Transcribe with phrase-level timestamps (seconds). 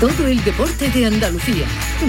[0.00, 1.64] Todo el deporte de Andalucía,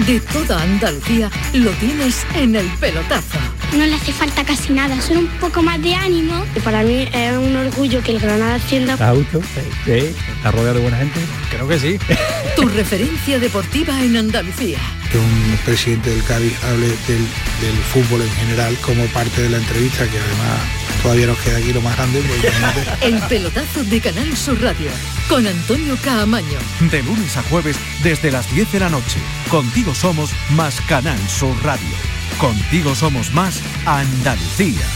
[0.06, 3.38] de toda Andalucía, lo tienes en el pelotazo.
[3.78, 6.44] No le hace falta casi nada, solo un poco más de ánimo.
[6.54, 8.92] Y para mí es un orgullo que el Granada ascienda.
[8.92, 9.40] ¿Está justo?
[9.86, 10.14] Sí.
[10.36, 11.18] ¿Está rodeado de buena gente?
[11.50, 11.98] Creo que sí.
[12.56, 14.78] Tu referencia deportiva en Andalucía.
[15.10, 17.26] Que un presidente del Cádiz hable del,
[17.62, 20.60] del fútbol en general como parte de la entrevista, que además
[21.02, 22.22] todavía nos queda aquí lo más grande.
[23.02, 24.90] El pelotazo de Canal Sur Radio
[25.28, 26.58] con Antonio Caamaño.
[26.90, 29.18] De lunes a jueves desde las 10 de la noche.
[29.50, 31.94] Contigo somos más Canal Sur Radio.
[32.38, 34.86] Contigo somos más Andalucía.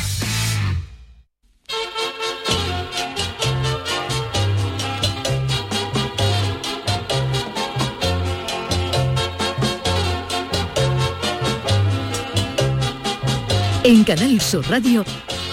[13.84, 15.05] En Canal Sur Radio,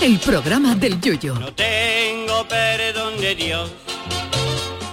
[0.01, 1.33] el programa del Yoyo.
[1.33, 3.71] No tengo perdón de Dios,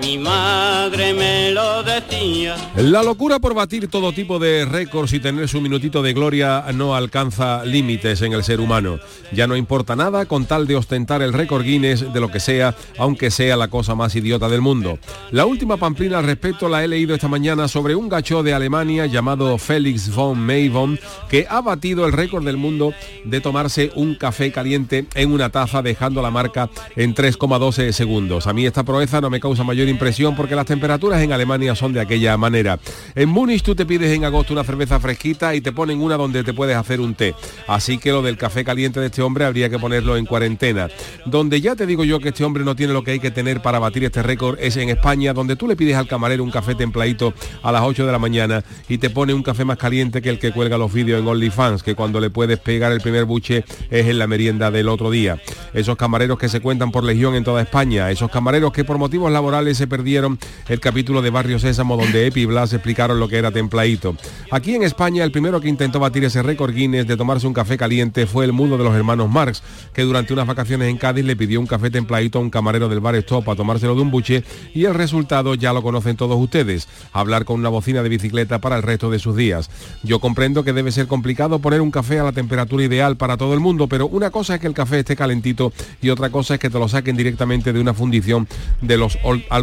[0.00, 2.54] Mi madre me lo decía.
[2.76, 6.94] La locura por batir todo tipo de récords y tener su minutito de gloria no
[6.94, 9.00] alcanza límites en el ser humano.
[9.32, 12.76] Ya no importa nada con tal de ostentar el récord Guinness de lo que sea,
[12.96, 15.00] aunque sea la cosa más idiota del mundo.
[15.32, 19.06] La última pamplina al respecto la he leído esta mañana sobre un gacho de Alemania
[19.06, 22.94] llamado Felix von Mayvon que ha batido el récord del mundo
[23.24, 28.46] de tomarse un café caliente en una taza dejando la marca en 3,12 segundos.
[28.46, 31.92] A mí esta proeza no me causa mayor impresión porque las temperaturas en Alemania son
[31.92, 32.78] de aquella manera.
[33.14, 36.44] En Múnich tú te pides en agosto una cerveza fresquita y te ponen una donde
[36.44, 37.34] te puedes hacer un té.
[37.66, 40.88] Así que lo del café caliente de este hombre habría que ponerlo en cuarentena.
[41.26, 43.60] Donde ya te digo yo que este hombre no tiene lo que hay que tener
[43.60, 46.74] para batir este récord es en España, donde tú le pides al camarero un café
[46.74, 47.32] templadito
[47.62, 50.38] a las 8 de la mañana y te pone un café más caliente que el
[50.38, 54.06] que cuelga los vídeos en OnlyFans, que cuando le puedes pegar el primer buche es
[54.06, 55.40] en la merienda del otro día.
[55.72, 59.32] Esos camareros que se cuentan por legión en toda España, esos camareros que por motivos
[59.32, 63.38] laborales se perdieron el capítulo de Barrio Sésamo donde Epi y Blas explicaron lo que
[63.38, 64.16] era templadito.
[64.50, 67.78] Aquí en España el primero que intentó batir ese récord Guinness de tomarse un café
[67.78, 69.62] caliente fue el mudo de los hermanos Marx,
[69.94, 73.00] que durante unas vacaciones en Cádiz le pidió un café templadito a un camarero del
[73.00, 74.42] bar Stop a tomárselo de un buche
[74.74, 78.76] y el resultado ya lo conocen todos ustedes, hablar con una bocina de bicicleta para
[78.76, 79.70] el resto de sus días.
[80.02, 83.54] Yo comprendo que debe ser complicado poner un café a la temperatura ideal para todo
[83.54, 85.72] el mundo, pero una cosa es que el café esté calentito
[86.02, 88.48] y otra cosa es que te lo saquen directamente de una fundición
[88.80, 89.18] de los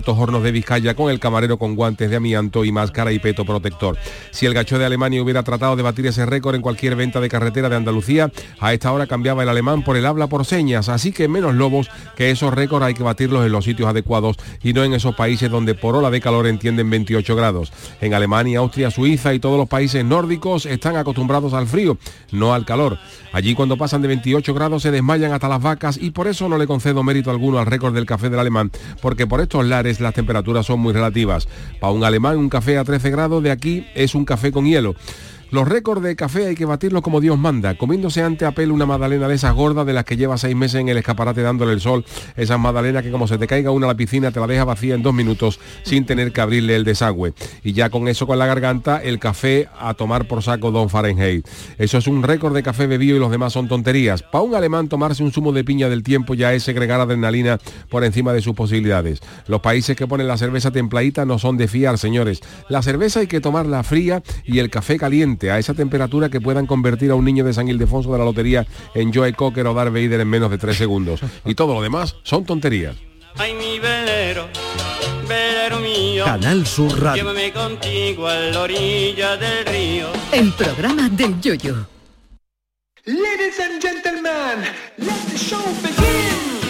[0.05, 3.43] altos hornos de Vizcaya con el camarero con guantes de amianto y máscara y peto
[3.43, 3.97] protector.
[4.29, 7.27] Si el gacho de Alemania hubiera tratado de batir ese récord en cualquier venta de
[7.27, 11.11] carretera de Andalucía, a esta hora cambiaba el alemán por el habla por señas, así
[11.11, 14.83] que menos lobos que esos récords hay que batirlos en los sitios adecuados y no
[14.83, 17.73] en esos países donde por ola de calor entienden 28 grados.
[17.99, 21.97] En Alemania, Austria, Suiza y todos los países nórdicos están acostumbrados al frío,
[22.31, 22.99] no al calor.
[23.33, 26.59] Allí cuando pasan de 28 grados se desmayan hasta las vacas y por eso no
[26.59, 30.14] le concedo mérito alguno al récord del café del alemán, porque por estos lares las
[30.14, 31.47] temperaturas son muy relativas.
[31.79, 34.96] Para un alemán un café a 13 grados de aquí es un café con hielo.
[35.51, 38.87] Los récords de café hay que batirlos como Dios manda, comiéndose ante a pelo una
[38.87, 41.81] magdalena de esas gordas de las que lleva seis meses en el escaparate dándole el
[41.81, 42.03] sol,
[42.35, 44.95] esas magdalenas que como se te caiga una a la piscina te la deja vacía
[44.95, 47.33] en dos minutos sin tener que abrirle el desagüe.
[47.63, 51.47] Y ya con eso con la garganta, el café a tomar por saco Don Fahrenheit.
[51.77, 54.23] Eso es un récord de café bebido y los demás son tonterías.
[54.23, 57.59] Para un alemán tomarse un zumo de piña del tiempo ya es segregar adrenalina
[57.89, 59.21] por encima de sus posibilidades.
[59.47, 62.41] Los países que ponen la cerveza templadita no son de fiar, señores.
[62.67, 66.66] La cerveza hay que tomarla fría y el café caliente a esa temperatura que puedan
[66.66, 69.93] convertir a un niño de San Ildefonso de la lotería en Joe Cocker o Darth
[69.93, 71.20] Vader en menos de tres segundos.
[71.46, 72.96] Y todo lo demás son tonterías.
[73.37, 74.47] Ay, mi velero,
[75.28, 76.23] velero mío.
[76.23, 77.23] Canal Sur Radio.
[77.23, 80.08] Llévame contigo a la orilla del río.
[80.32, 81.88] El programa del yoyo.
[83.05, 84.66] Ladies and gentlemen,
[84.97, 86.65] let the show begin.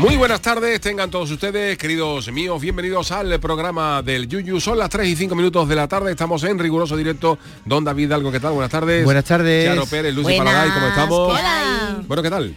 [0.00, 4.58] Muy buenas tardes, tengan todos ustedes, queridos míos, bienvenidos al programa del Yuyu.
[4.58, 7.38] Son las 3 y 5 minutos de la tarde, estamos en riguroso directo.
[7.66, 8.54] Don David Algo, ¿qué tal?
[8.54, 9.04] Buenas tardes.
[9.04, 9.66] Buenas tardes.
[9.66, 11.18] Charo Pérez, Lucy Paladay, ¿cómo estamos?
[11.18, 12.02] hola.
[12.06, 12.56] Bueno, ¿qué tal?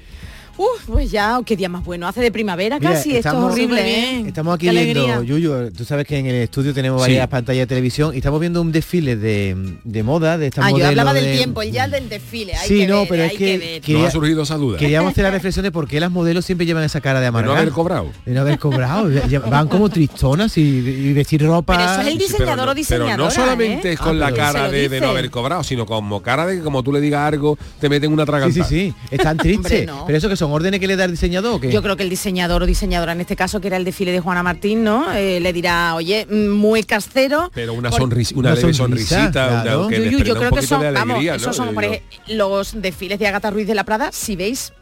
[0.55, 2.07] Uf, pues ya, qué día más bueno.
[2.07, 3.81] Hace de primavera Mira, casi, esto es horrible.
[3.81, 4.23] ¿eh?
[4.27, 5.23] Estamos aquí viendo.
[5.23, 7.09] Yuyu, tú sabes que en el estudio tenemos Sí.
[7.11, 10.67] varias pantallas de televisión y estamos viendo un desfile de, de moda, de estas Ah,
[10.69, 12.53] yo modelos hablaba del de- tiempo, el ya del desfile.
[12.53, 14.77] Hay Sí, que no, ver, pero es que, quería- Nos ha surgido esa duda.
[14.77, 17.27] queríamos hacer la reflexión de por qué las modelos siempre llevan esa cara de De
[17.29, 17.55] amargado.
[17.55, 18.11] no haber cobrado.
[18.25, 19.09] De no haber cobrado.
[19.49, 21.77] Van como tristonas y, y vestir ropa.
[21.77, 23.15] Pero eso es el Sí, pero diseñador no- o diseñadora.
[23.15, 23.93] Pero no solamente ¿eh?
[23.93, 26.61] es con Ah, la cara de, de no haber cobrado, sino como cara de que
[26.63, 28.63] como tú le digas algo, te meten una Sí, traganta.
[28.65, 28.93] sí, sí.
[29.09, 29.63] Están tristes.
[29.81, 30.05] Hombre, no.
[30.05, 31.71] Pero eso que son órdenes que le da el diseñador o qué?
[31.71, 34.19] Yo creo que el diseñador o diseñadora en este caso, que era el desfile de
[34.19, 35.11] Juana Martín, ¿no?
[35.13, 37.51] Eh, le dirá, oye, mm, muy casero.
[37.53, 39.87] Pero una, sonrisa, una, Una leve sonrisa, sonrisita, una- claro.
[39.87, 43.19] que yo un creo que son, de vamos, esos son por Yo- ejemplo, los desfiles
[43.19, 44.73] de Agatha Ruiz de la Prada, si veis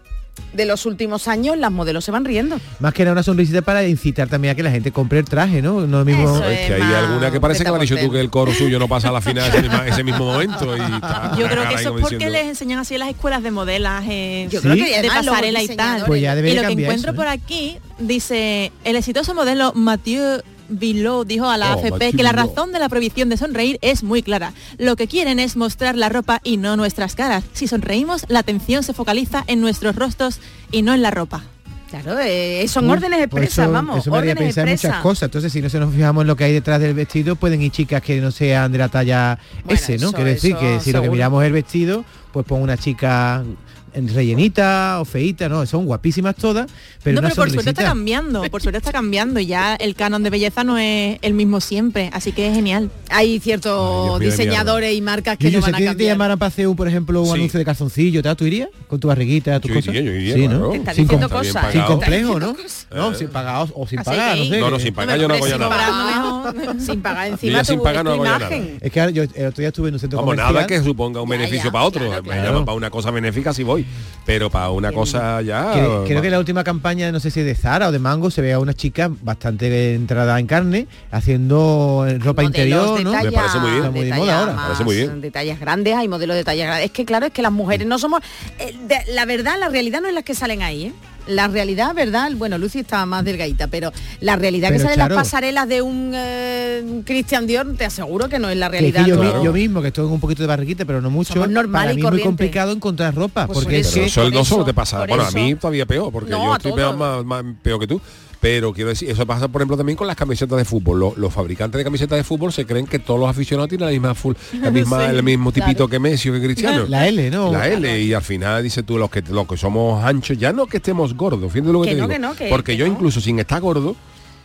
[0.54, 2.60] de los últimos años, las modelos se van riendo.
[2.80, 5.62] Más que era una sonrisita para incitar también a que la gente compre el traje,
[5.62, 5.88] ¿no?
[5.88, 6.24] No lo mismo.
[6.36, 8.88] Eso Es que hay alguna que parece que dicho tú que el coro suyo no
[8.88, 10.76] pasa a la final ese, misma- ese mismo momento.
[10.76, 13.44] Y está Yo creo que eso es porque diciendo, les enseñan así en las escuelas
[13.44, 14.68] de modelaje Yo Sí.
[14.70, 16.04] creo que de pasarela y tal.
[16.06, 17.30] Pues ya y lo que encuentro eso, por ¿eh?
[17.30, 20.42] aquí dice el exitoso modelo Mathieu
[20.72, 24.04] Villot dijo a la Oh, AFP que la razón de la prohibición de sonreír es
[24.04, 24.54] muy clara.
[24.78, 27.44] Lo que quieren es mostrar la ropa y no nuestras caras.
[27.54, 30.40] Si sonreímos, la atención se focaliza en nuestros rostros
[30.72, 31.44] y no en la ropa.
[31.90, 34.96] Claro, eh, son Uf, órdenes expresas, eso, vamos, Eso me haría órdenes pensar en expresas.
[35.00, 35.24] muchas cosas.
[35.24, 37.70] Entonces, si no se nos fijamos en lo que hay detrás del vestido, pueden ir
[37.72, 40.08] chicas que no sean de la talla Bueno, S, ¿no?
[40.08, 42.78] eso- Quiero decir eso que si lo que miramos es el vestido, pues pon una
[42.78, 43.44] chica
[43.94, 45.66] rellenita o feita, ¿no?
[45.66, 46.70] Son guapísimas todas,
[47.04, 50.24] pero no, pero por suerte está cambiando, por suerte está cambiando y ya el canon
[50.24, 52.90] de belleza no es el mismo siempre, así que es genial.
[53.10, 56.06] Hay Ay, ciertos de diseñadores y marcas que Yuyu, no si van a a te
[56.06, 57.34] llamaran para hacer un, por ejemplo, un Sí.
[57.34, 58.36] anuncio de calzoncillo, ¿tal?
[58.36, 58.70] ¿tú irías?
[58.88, 59.94] Con tu barriguita, tus Yo cosas.
[59.96, 60.48] iría, yo iría, sí.
[60.48, 60.70] ¿no?
[60.70, 61.72] Te está Sin, com- cosas.
[61.72, 62.56] sin complejo, ¿no?
[62.94, 64.60] No, sin pagar o, o sin Así pagar, no sé.
[64.60, 66.54] No, no, sin pagar yo no hago ya nada.
[66.80, 68.78] sin pagar Yo encima sin pagar no hago imagen.
[68.82, 70.54] Es que yo el otro día estuve en un centro Vamos, comercial.
[70.54, 72.10] nada que suponga un beneficio para otro.
[72.24, 73.81] Me llaman para una cosa benéfica si voy.
[74.26, 75.72] Pero para una cosa ya.
[75.74, 78.30] Creo, creo que en la última campaña, no sé si de Zara o de Mango,
[78.30, 83.12] se ve a una chica bastante entrada en carne haciendo eh, ropa Modelos interior, ¿no?
[83.12, 83.78] talla- Me parece muy bien.
[83.84, 84.54] Está muy de moda ahora.
[84.54, 85.22] más- Parece muy bien.
[85.22, 86.86] De tallas grandes, hay modelos de tallas grandes.
[86.86, 88.22] Es que claro, es que las mujeres no somos...
[88.60, 90.94] eh, de- la verdad, la realidad no es las que salen ahí, ¿eh?
[91.32, 92.32] La realidad, ¿verdad?
[92.36, 94.96] Bueno, Lucy está más delgadita, pero la realidad que Charo.
[94.96, 98.84] las pasarelas de un eh, Christian Dior, te aseguro que no es la Que es
[98.86, 99.16] que realidad.
[99.18, 99.40] yo, no.
[99.40, 101.82] mi- yo mismo, que estoy con un poquito de barriguita, pero no mucho, Somos normal
[101.88, 103.96] para y mí es muy complicado encontrar ropa, Pues porque por es eso.
[103.96, 104.06] que...
[104.06, 105.06] Eso por no solo te pasa.
[105.06, 108.02] Bueno, a mí todavía peor, porque No, yo estoy peor, más, más peor que tú.
[108.42, 111.00] Pero quiero decir, eso pasa, por ejemplo, también con las camisetas de fútbol.
[111.00, 113.92] Los, los fabricantes de camisetas de fútbol se creen que todos los aficionados tienen la
[113.92, 116.86] misma full, la misma, Sí, el mismo tipito que Messi o que Cristiano.
[116.90, 117.52] La L, ¿no?
[117.52, 120.66] La L, y al final dice tú, los que los que somos anchos, ya no
[120.66, 122.14] que estemos gordos, fíjate lo que, Que te no, digo.
[122.16, 122.94] que no, que- porque que yo no.
[122.94, 123.96] incluso sin estar gordo,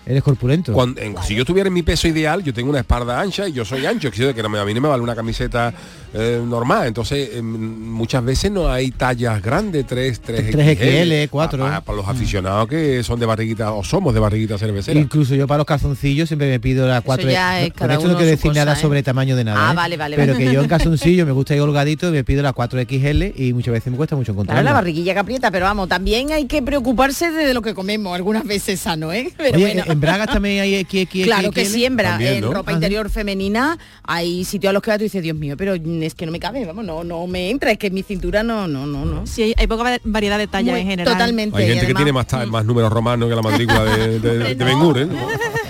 [0.06, 0.72] Eres corpulento.
[0.72, 3.52] cuando- en- si yo estuviera en mi peso ideal, yo tengo una espalda ancha y
[3.52, 5.74] yo soy ancho, que que no me- a mí no me vale una camiseta
[6.18, 6.86] eh, normal.
[6.86, 11.58] Entonces, em, muchas veces no hay tallas grandes, 3, 3, 3XL, 4.
[11.64, 14.98] Para, para los aficionados que son de barriguita o somos de barriguita cervecera.
[14.98, 18.14] Incluso yo para los calzoncillos siempre me pido la 4 ya es Con esto no
[18.16, 18.80] quiero decir cosa, nada ¿eh?
[18.80, 19.68] sobre tamaño de nada.
[19.68, 19.76] Ah, ¿eh?
[19.76, 20.44] vale, vale, Pero vale.
[20.46, 23.72] que yo en calzoncillo me gusta ir holgadito y me pido la 4XL y muchas
[23.72, 24.62] veces me cuesta mucho Claro, encontrarla.
[24.70, 28.44] la barriguilla que aprieta, pero vamos, también hay que preocuparse de lo que comemos, algunas
[28.46, 29.30] veces sano, ¿eh?
[29.36, 29.95] Pero Oye, bueno.
[29.96, 31.96] En bragas también hay XX, Claro que sí, en,
[32.42, 35.74] ropa Ah, interior femenina hay sitios a los que vas y dices, Dios mío, pero
[35.74, 38.68] es que no me cabe, vamos, no, no me entra, es que mi cintura no,
[38.68, 39.26] no, no, no.
[39.26, 41.12] Sí, hay, hay poca va- variedad de tallas Muy- en general.
[41.14, 41.56] Totalmente.
[41.58, 44.64] Hay gente que tiene más, más números romanos que la matrícula de, de, de, de
[44.64, 45.08] Ben Hur, ¿eh?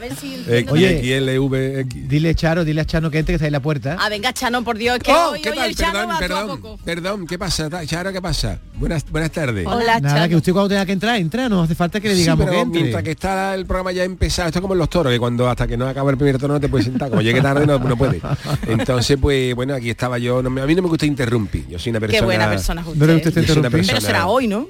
[0.00, 0.98] A ver si- X, Oye.
[0.98, 2.08] X, L, V, X.
[2.08, 3.98] Dile Charo, dile a Chano que entre que está ahí en la puerta.
[4.00, 5.68] Ah, venga, Chano, por Dios, que Oh, hoy, ¿qué hoy tal?
[5.68, 6.78] el Chano Perdón, va tú a perdón, poco.
[6.82, 7.68] perdón, ¿qué pasa?
[7.84, 8.58] Charo, ¿qué pasa?
[8.76, 9.66] Buenas, buenas tardes.
[9.66, 10.28] Hola, Nada, Chano.
[10.30, 12.56] que usted cuando tenga que entrar, entra, no hace falta que le Sí, digamos pero
[12.56, 12.80] que entre.
[12.80, 15.46] mientras que está el programa ya empezado, esto es como en los toros, que cuando
[15.50, 17.78] hasta que no acaba el primer toro no te puedes sentar, como llegue tarde no,
[17.78, 18.22] no puede.
[18.68, 21.78] Entonces, pues bueno, aquí estaba yo, no me- a mí no me gusta interrumpir, yo
[21.78, 22.20] soy una persona...
[22.20, 23.06] Qué buena persona usted.
[23.06, 23.86] No interrumpir.
[23.86, 24.66] Pero será hoy, ¿no?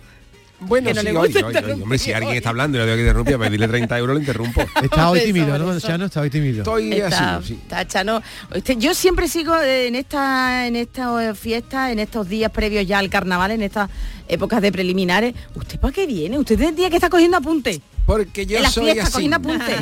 [0.60, 2.76] Bueno, que no sí, le hoy, gusta hoy, hoy, interrumpir hombre, si alguien está hablando
[2.76, 4.60] y no tengo que interrumpir, para pedirle 30 euros lo interrumpo.
[4.82, 5.80] Está hoy tímido, ¿no.
[5.80, 6.04] Chano?
[6.06, 6.58] Está hoy tímido.
[6.58, 7.58] Estoy Está, así, sí.
[7.62, 8.22] está Chano.
[8.52, 13.08] Este, yo siempre sigo en esta en esta fiesta, en estos días previos ya al
[13.10, 13.90] carnaval, en estas
[14.28, 15.34] épocas de preliminares.
[15.54, 16.38] ¿Usted para qué viene?
[16.38, 17.80] Usted tendría que estar cogiendo apuntes.
[18.10, 19.30] Porque yo soy fiesta, así.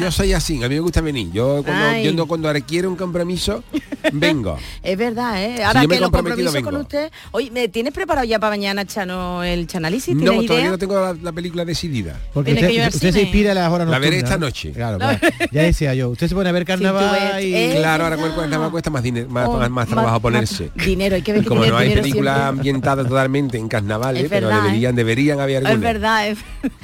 [0.01, 1.31] Yo soy así, a mí me gusta venir.
[1.33, 3.65] Yo cuando, yo no- cuando quiero un compromiso,
[4.13, 4.59] vengo.
[4.83, 5.65] Es verdad, ¿eh?
[5.65, 7.11] Ahora he que los comprometido, compromisos con usted...
[7.31, 10.15] Oye, ¿me tienes preparado ya para mañana, Chano, el Chanálisis?
[10.15, 10.71] No, ¿Tienes todavía idea?
[10.73, 12.21] no tengo la, la película decidida.
[12.35, 14.47] Porque usted, se inspira en las horas La veré esta ¿no?
[14.47, 14.73] noche.
[14.73, 15.19] Claro, claro.
[15.53, 17.53] Ya decía yo, usted se pone a ver carnaval y...
[17.77, 18.35] Claro, ahora verdad.
[18.35, 20.71] cuesta, más, cuesta más, dinero, más, Oh, más, más trabajo más ponerse.
[20.85, 22.49] dinero, hay que ver Y que como no hay dinero película siempre.
[22.49, 25.93] ambientada totalmente en carnavales, Es pero verdad, deberían, deberían haber Es alguna.
[25.93, 26.39] verdad, es...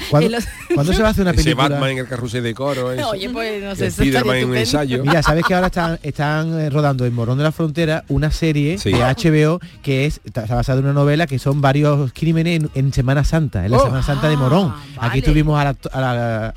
[0.09, 1.69] ¿Cuándo, en los- cuándo se va a hacer una película?
[1.69, 3.11] Batman en el carrusel de coro, eso.
[3.11, 5.03] Oye, pues no sé, El eso estaría Spiderman en un ensayo.
[5.05, 8.79] Mira, sabes que ahora están, están eh, rodando en Morón de la Frontera una serie
[8.79, 8.93] Sí.
[8.93, 12.93] de HBO que es está basada en una novela que son varios crímenes en, en
[12.93, 13.85] Semana Santa, en la Oh.
[13.85, 14.73] Semana Santa de Morón.
[14.97, 15.23] Ah, Aquí vale.
[15.23, 16.55] tuvimos al, a la-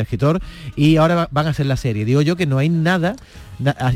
[0.00, 0.40] escritor
[0.76, 2.04] y ahora va- van a hacer la serie.
[2.04, 3.16] Digo yo que no hay nada na-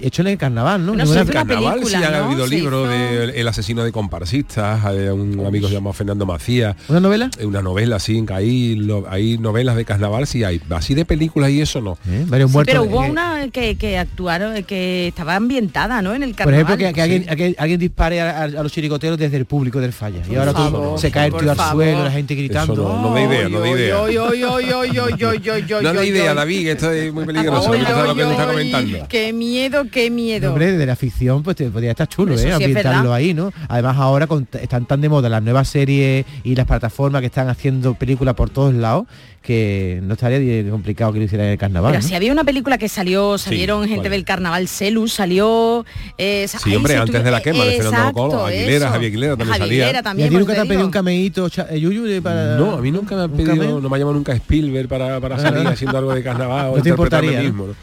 [0.03, 0.95] hecho en el carnaval, ¿no?
[0.95, 2.25] No, sí, una Carnaval sí película, ha ¿no?
[2.27, 2.51] habido hizo-
[2.89, 7.31] de El asesino de comparsistas, hay un amigo llamado Fernando Macías, ¿Una novela?
[7.39, 11.51] eh, una novela que hay, lo- hay novelas de carnaval, sí hay, así de películas
[11.51, 11.99] y eso no.
[12.09, 12.25] ¿Eh?
[12.29, 12.73] Varios Sí, muertos.
[12.75, 16.15] pero hubo eh, una que, que actuaron, que estaba ambientada, ¿no?
[16.15, 16.65] En el Por carnaval.
[16.65, 20.21] ejemplo, que, que alguien, que alguien dispare a, los chiricoteros desde el público del falla.
[20.31, 21.85] y ahora todo- favor, se cae el por tío al favor.
[21.85, 22.73] suelo, la gente gritando.
[22.75, 23.95] Eso no, no da idea, no da idea.
[25.83, 26.35] No da idea.
[26.35, 28.99] David, que esto es muy peligroso, Oy, lo que está- comentando.
[29.09, 29.54] Qué miedo,
[29.91, 30.51] qué miedo.
[30.51, 32.49] Hombre, de la ficción, pues te podría estar chulo, Eso ¿eh?
[32.51, 33.53] es Ambientarlo ahí, ¿no?
[33.69, 37.49] Además ahora con- están tan de moda las nuevas series y las plataformas que están
[37.49, 39.07] haciendo películas por todos lados
[39.43, 41.93] que no estaría complicado que lo hiciera en el carnaval.
[41.93, 42.09] Pero ¿no?
[42.09, 45.85] si había una película que salió, salieron gente del carnaval, Celu, salió...
[46.17, 48.89] eh, Sí, hombre, antes de la quema de Fernando Exacto, Colo, Aguilera.
[48.89, 49.85] Javier Aguilera también Javier salía.
[49.85, 50.87] Aguilera ¿Y a también, ti por nunca te eso han pedido digo.
[50.87, 52.57] un cameíto, eh, Yuyu, de- para...
[52.57, 53.81] No, a mí nunca me han ¿Un pedido, cameo?
[53.83, 56.83] no me ha llamado nunca Spielberg para, para salir haciendo algo de carnaval o No
[56.83, 57.67] te importaría, mismo.
[57.67, 57.75] ¿no?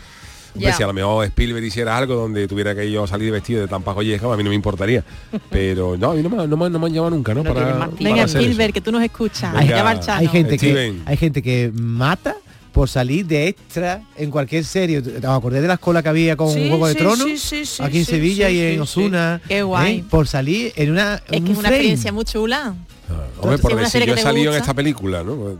[0.53, 3.67] Hombre, si a lo mejor Spielberg hiciera algo donde tuviera que yo salir vestido de
[3.67, 5.03] tan pajoyeja, a mí no me importaría.
[5.49, 7.43] Pero no, a mí no me, no me- no me han llamado nunca, ¿no?
[7.43, 7.91] No para, para.
[7.99, 8.23] Venga.
[8.25, 9.53] Spielberg, que tú nos escuchas.
[9.53, 9.99] Venga.
[10.17, 12.35] Hay gente que hay gente que mata
[12.71, 15.01] por salir de extra en cualquier serie.
[15.01, 17.17] ¿Te acordé de las colas que había con Sí, Juego de sí, Tronos?
[17.27, 19.41] sí, sí, sí, aquí en sí, Sevilla sí, y en sí, Osuna.
[19.43, 19.47] ¿eh?
[19.47, 20.01] Qué guay.
[20.03, 21.75] Por salir en una Es que es un una frame.
[21.75, 22.73] experiencia muy chula.
[23.09, 25.57] Ah, Hombre, Sí, por decir, yo he salido en esta película, ¿no?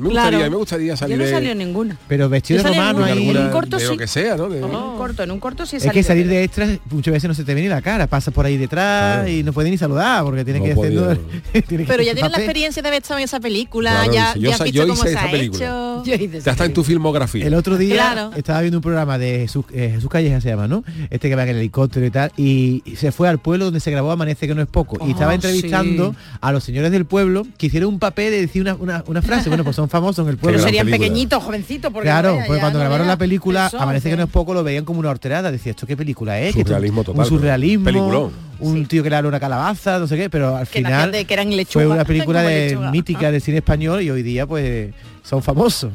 [0.00, 0.26] Me Claro.
[0.28, 1.98] gustaría, me gustaría Yo salir no de, salió en ninguna.
[2.08, 3.96] Pero vestido Yo de en romano un- en un corto de lo sí.
[3.98, 4.48] que sea, ¿no?
[4.48, 7.28] De- En un corto, en un corto sí Es que salir de extras muchas veces
[7.28, 9.28] no se te viene la cara, pasas por ahí detrás Claro.
[9.28, 11.08] y no puedes ni saludar porque tienes No que hacer no.
[11.52, 14.40] que Pero ya tienes la experiencia de haber estado en esa película, Claro, ya, yo
[14.50, 15.64] ya has visto yo cómo hice se ha película.
[15.64, 16.04] hecho.
[16.04, 17.46] Yo Ya está en tu filmografía.
[17.46, 18.30] El otro día Claro.
[18.36, 20.84] estaba viendo un programa de Jesús, eh, Jesús Calleja se llama, ¿no?
[21.10, 23.90] Este que va en el helicóptero y tal, y se fue al pueblo donde se
[23.90, 24.96] grabó Amanece que no es poco.
[25.04, 26.16] y Oh, estaba entrevistando sí.
[26.40, 29.48] a los señores del pueblo que hicieron un papel de decir una, una- una frase.
[29.48, 30.56] Bueno, pues son famosos en el pueblo.
[30.58, 33.80] Pero serían pequeñitos, jovencitos, porque Claro, no pues ya cuando no grabaron la película, Eso,
[33.80, 35.50] Amanece que no es poco, lo veían como una horterada.
[35.50, 36.54] Decía, ¿esto qué película es?
[36.54, 38.32] Surrealismo total, Un surrealismo, peliculón.
[38.60, 41.24] un tío que le habla una calabaza, no sé qué, pero al Que final de
[41.24, 42.90] que eran lechuga, fue una película de, lechuga.
[42.90, 44.92] mítica del cine español y hoy día pues
[45.22, 45.92] son famosos.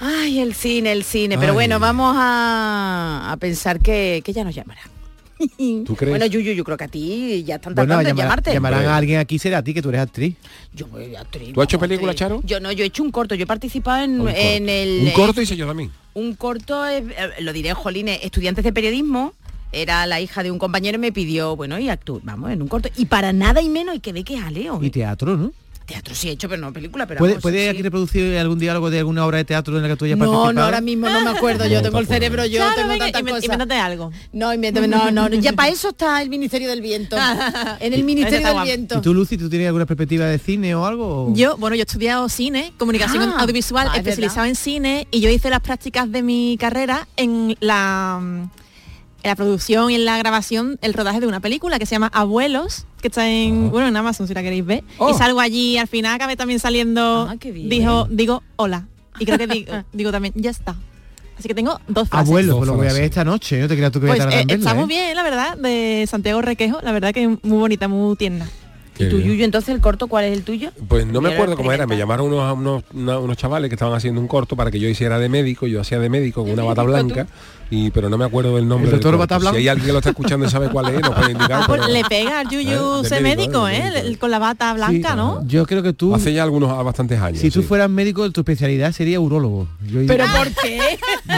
[0.00, 1.36] Ay, el cine, el cine.
[1.38, 1.54] Pero Ay.
[1.54, 4.80] bueno, vamos a, a pensar que, que ya nos llamará.
[5.86, 6.10] ¿Tú crees?
[6.10, 8.52] Bueno, Yuyu, yo creo que a ti ya están Bueno, tratando de llamará- llamarte.
[8.52, 10.36] llamarán a alguien aquí, será a ti, que tú eres actriz.
[10.72, 12.18] Yo voy a actriz, ¿Tú has hecho vamos, película, actriz.
[12.28, 12.40] Charo?
[12.44, 13.34] Yo no, yo he hecho un corto.
[13.34, 15.02] Yo he participado en, Un en el...
[15.06, 15.90] Un corto hice yo también.
[16.14, 19.34] Un corto, eh, eh, lo diré, Jolines, estudiantes de periodismo.
[19.72, 22.68] Era la hija de un compañero y me pidió, bueno, y actúa, vamos, en un
[22.68, 22.88] corto.
[22.96, 24.78] Y para nada y menos, y que ve que es Aleo.
[24.80, 24.90] Y ¿eh?
[24.90, 25.52] teatro, ¿no?
[25.86, 27.82] Teatro sí he hecho, pero no película, pero ¿Puede, vamos, puede sí, aquí sí.
[27.82, 30.52] reproducir algún diálogo de alguna obra de teatro en la que tú hayas No, participado?
[30.54, 31.66] no, ahora mismo no me acuerdo.
[31.66, 33.44] Yo No, tengo el cerebro, yo Claro, tengo tantas cosas.
[33.44, 34.10] invéntate algo.
[34.32, 37.16] No, invéntame, no, no, no, ya para eso está el Ministerio del Viento.
[37.80, 38.62] En el Ministerio del.
[38.64, 38.98] Viento.
[38.98, 41.26] ¿Y tú, Lucy, tú tienes alguna perspectiva de cine o algo?
[41.26, 45.06] o- Yo, bueno, yo he estudiado cine, comunicación Ah, audiovisual, ah, es especializado en cine
[45.10, 48.20] y yo hice las prácticas de mi carrera en la,
[49.24, 52.10] en la producción y en la grabación, el rodaje de una película que se llama
[52.12, 54.84] Abuelos, que está en, bueno, en Amazon si la queréis ver.
[54.98, 55.10] Oh.
[55.10, 58.86] Y salgo allí, al final acabé también saliendo, Ah, dijo, digo, hola.
[59.18, 60.76] Y creo que digo, digo también, ya está.
[61.38, 62.28] Así que tengo dos frases.
[62.28, 63.60] Abuelo, pues lo voy a ver esta noche.
[63.60, 64.86] No te creas tú que voy Pues a eh, en verla, está muy ¿eh?
[64.86, 68.46] bien, la verdad, de Santiago Requejo, la verdad que muy bonita, muy tierna.
[68.94, 69.30] Qué ¿Y tú, bien.
[69.30, 70.70] Yuyu, entonces el corto cuál es el tuyo?
[70.86, 73.94] Pues no me Yo acuerdo cómo era, me llamaron unos, unos, unos chavales que estaban
[73.94, 76.54] haciendo un corto para que yo hiciera de médico, yo hacía de médico con ¿De
[76.54, 77.26] una bata blanca,
[77.70, 79.28] y pero no me acuerdo del nombre ¿El doctor?
[79.50, 81.62] Si hay alguien que lo está escuchando y sabe cuál es, nos puede indicar.
[81.62, 83.82] Ah, pues pero- le pega al Yuyu Eh, de ser médico, médico, eh, de ¿eh?
[83.92, 84.06] médico.
[84.08, 85.46] El- Con la bata blanca, Sí, ¿no?
[85.46, 87.40] Yo creo que tú, Hace ya algunos bastantes años.
[87.40, 87.68] si tú sí.
[87.68, 89.66] fueras médico, tu especialidad sería urólogo.
[89.86, 90.80] Yo- ¿Pero por qué?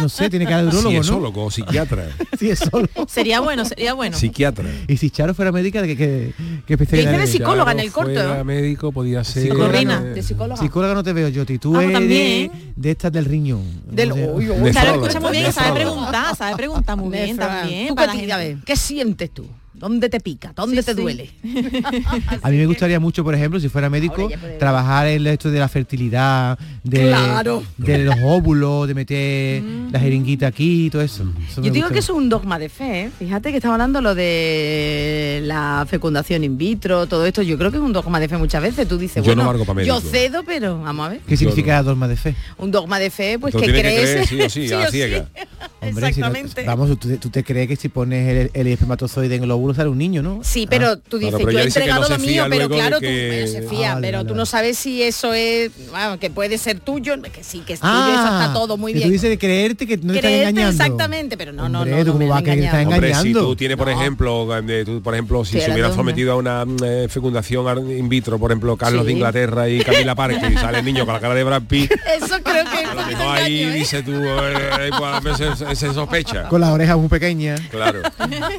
[0.01, 1.19] no sé, tiene cara de urólogo, Si ¿no?
[1.45, 2.09] o psiquiatra.
[2.39, 2.89] Sí, es solo.
[3.09, 4.17] Sería bueno, sería bueno.
[4.17, 4.65] psiquiatra.
[4.89, 6.33] Y si Charo fuera médica, ¿de qué, qué,
[6.67, 7.31] qué especialidad Dice de eres?
[7.31, 8.45] psicóloga en el corto, fuera ¿eh?
[8.45, 9.45] médico podía ser.
[9.45, 10.03] Psicorrina.
[10.05, 10.61] eh, De psicóloga.
[10.61, 11.59] Psicóloga no te veo yo, Ti.
[11.59, 12.73] Tú Ah, pues eres también.
[12.77, 13.63] de estas del riñón.
[13.91, 16.01] Del, De Claro, escucha muy bien, sabe nefrólogo.
[16.23, 17.89] Preguntar, sabe preguntar muy bien también.
[17.89, 18.55] ¿Tú para qué, la te- a gente.
[18.57, 19.47] ver, ¿qué sientes tú?
[19.79, 20.53] ¿Dónde te pica?
[20.57, 21.31] ¿Dónde te duele?
[22.43, 24.29] A mí me gustaría mucho, por ejemplo, si fuera médico,
[24.59, 27.63] trabajar en esto de la fertilidad, de, Claro.
[27.77, 31.25] de los óvulos, de meter la jeringuita aquí y todo eso.
[31.57, 31.93] Yo digo gusta.
[31.93, 33.11] que eso es un dogma de fe, ¿eh?
[33.19, 37.43] Fíjate que estamos hablando lo de la fecundación in vitro, todo esto.
[37.43, 38.89] Yo creo que es un dogma de fe muchas veces.
[38.89, 41.21] Tú dices, Yo no bueno, valgo pa' yo cedo, pero vamos a ver.
[41.27, 42.35] ¿Qué significa dogma de fe?
[42.59, 43.81] Un dogma de fe, pues que crees.
[43.81, 45.29] creer sí o sí, a o ciega.
[45.81, 46.65] Hombre, si no- Exactamente.
[46.65, 49.89] vamos, tú, tú te crees que si pones el, el espermatozoide en el óvulo sale
[49.89, 50.41] un niño, ¿no?
[50.43, 50.97] Sí, pero Ah.
[51.09, 54.19] tú dices, yo he entregado lo mío, pero claro, tú pero se fía, Ah, pero
[54.19, 57.75] vale, tú no sabes si eso es, bueno, que puede ser tuyo, que sí, que
[57.75, 59.09] es tuyo, Ah, eso está todo muy que bien.
[59.09, 60.71] Tú dices de creerte que no te están Creerte engañando.
[60.85, 62.61] exactamente, pero no, no, Hombre, no, ¿tú no cómo me vas a han creer que
[62.63, 62.97] te están engañado.
[62.97, 63.49] Hombre, si engañando?
[63.49, 66.37] tú tienes, por ejemplo, eh, tú, por ejemplo, si se hubiera hablando de sometido a
[66.37, 69.07] una mm, eh, fecundación in vitro, por ejemplo, Carlos Sí.
[69.07, 71.91] de Inglaterra y Camila Parker, y sale el niño con la cara de Brad Pitt,
[72.17, 75.93] Eso creo que a lo mejor ahí dice tú, eh, pues, a veces se, se
[75.95, 76.49] sospecha.
[76.49, 77.61] Con las orejas muy pequeñas.
[77.71, 78.01] Claro.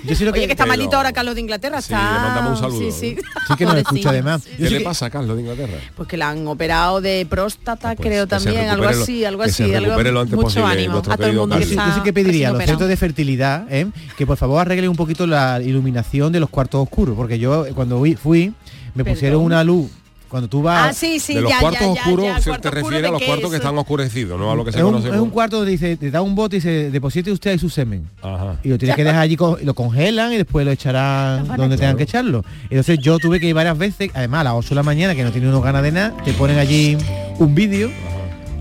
[0.04, 2.14] Yo sí lo Oye, que está Pero- ahora Carlos de Inglaterra, Sí, está...
[2.14, 2.80] le mandamos un saludo.
[2.80, 3.18] Sí, sí.
[3.48, 4.44] Sí que nos escucha además.
[4.46, 5.78] Yo ¿Qué sí le pasa a Carlos de Inglaterra?
[5.96, 9.52] Pues que la han operado de próstata, creo que se también, algo así, algo que
[9.52, 9.74] se así.
[9.74, 11.88] algo- recupere lo antes mucho posible, ánimo a todo el mundo Yo que sí, está
[11.90, 13.88] yo sí que pediría a los centros de fertilidad ¿eh?
[14.18, 17.74] que por favor arreglen un poquito la iluminación de los cuartos oscuros, porque yo eh,
[17.74, 18.54] cuando fui, fui,
[18.96, 19.90] me pusieron una luz.
[20.30, 20.90] Cuando tú vas...
[20.90, 23.12] Ah, sí, sí, de los ya, cuartos ya, oscuros ya, se cuarto te refiere a
[23.12, 23.50] los cuartos es.
[23.52, 25.72] que están oscurecidos, no a lo que se es, un, conoce es un cuarto donde
[25.72, 28.10] dice, te da un bote y dice, deposite usted ahí su semen.
[28.22, 28.58] Ajá.
[28.64, 31.96] Y lo tienes que dejar allí, co- lo congelan y después lo echarán donde tengan
[31.98, 32.44] que echarlo.
[32.70, 35.24] Entonces yo tuve que ir varias veces, además a las 8 de la mañana, que
[35.24, 36.98] no tiene uno ganas de nada, te ponen allí
[37.40, 37.90] un vídeo,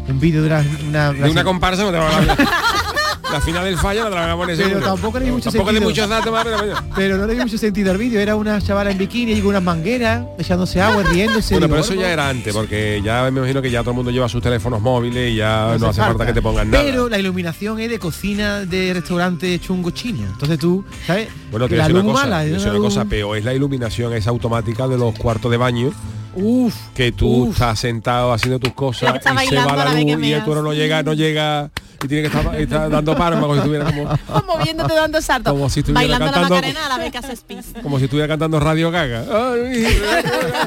[0.08, 0.64] un vídeo de una...
[0.88, 2.36] una, de una comparsa no te van a.
[3.32, 5.88] La final del fallo la a poner Pero tampoco le di mucho Tampoco sentido.
[5.88, 6.46] muchos datos más,
[6.94, 9.48] pero no le di mucho sentido al vídeo, era una chavala en bikini y con
[9.48, 11.54] unas mangueras, echándose agua, riéndose.
[11.54, 14.10] Bueno, pero eso ya era antes, porque ya me imagino que ya todo el mundo
[14.10, 16.26] lleva sus teléfonos móviles y ya no, hace falta.
[16.26, 16.84] que te pongan nada.
[16.84, 20.24] Pero la iluminación es de cocina de restaurante chungo chino.
[20.24, 21.28] Entonces tú, ¿sabes?
[21.50, 23.36] bueno, te voy la a decir luz una cosa, mala, voy es una cosa peor,
[23.38, 25.92] es la iluminación esa automática de los cuartos de baño.
[26.38, 30.10] Uf, que tú estás sentado haciendo tus cosas y se va la la luz y
[30.10, 30.44] el meas.
[30.44, 31.70] tuero no llega, no llega
[32.02, 35.52] y tiene que estar, estar dando palmas como si estuviera como, moviéndote dando saltos.
[35.52, 37.66] como si estuviera Bailando la cantando Macarena a la vez que haces pis.
[37.82, 39.20] como si estuviera cantando Radio Gaga.
[39.20, 39.86] Ay,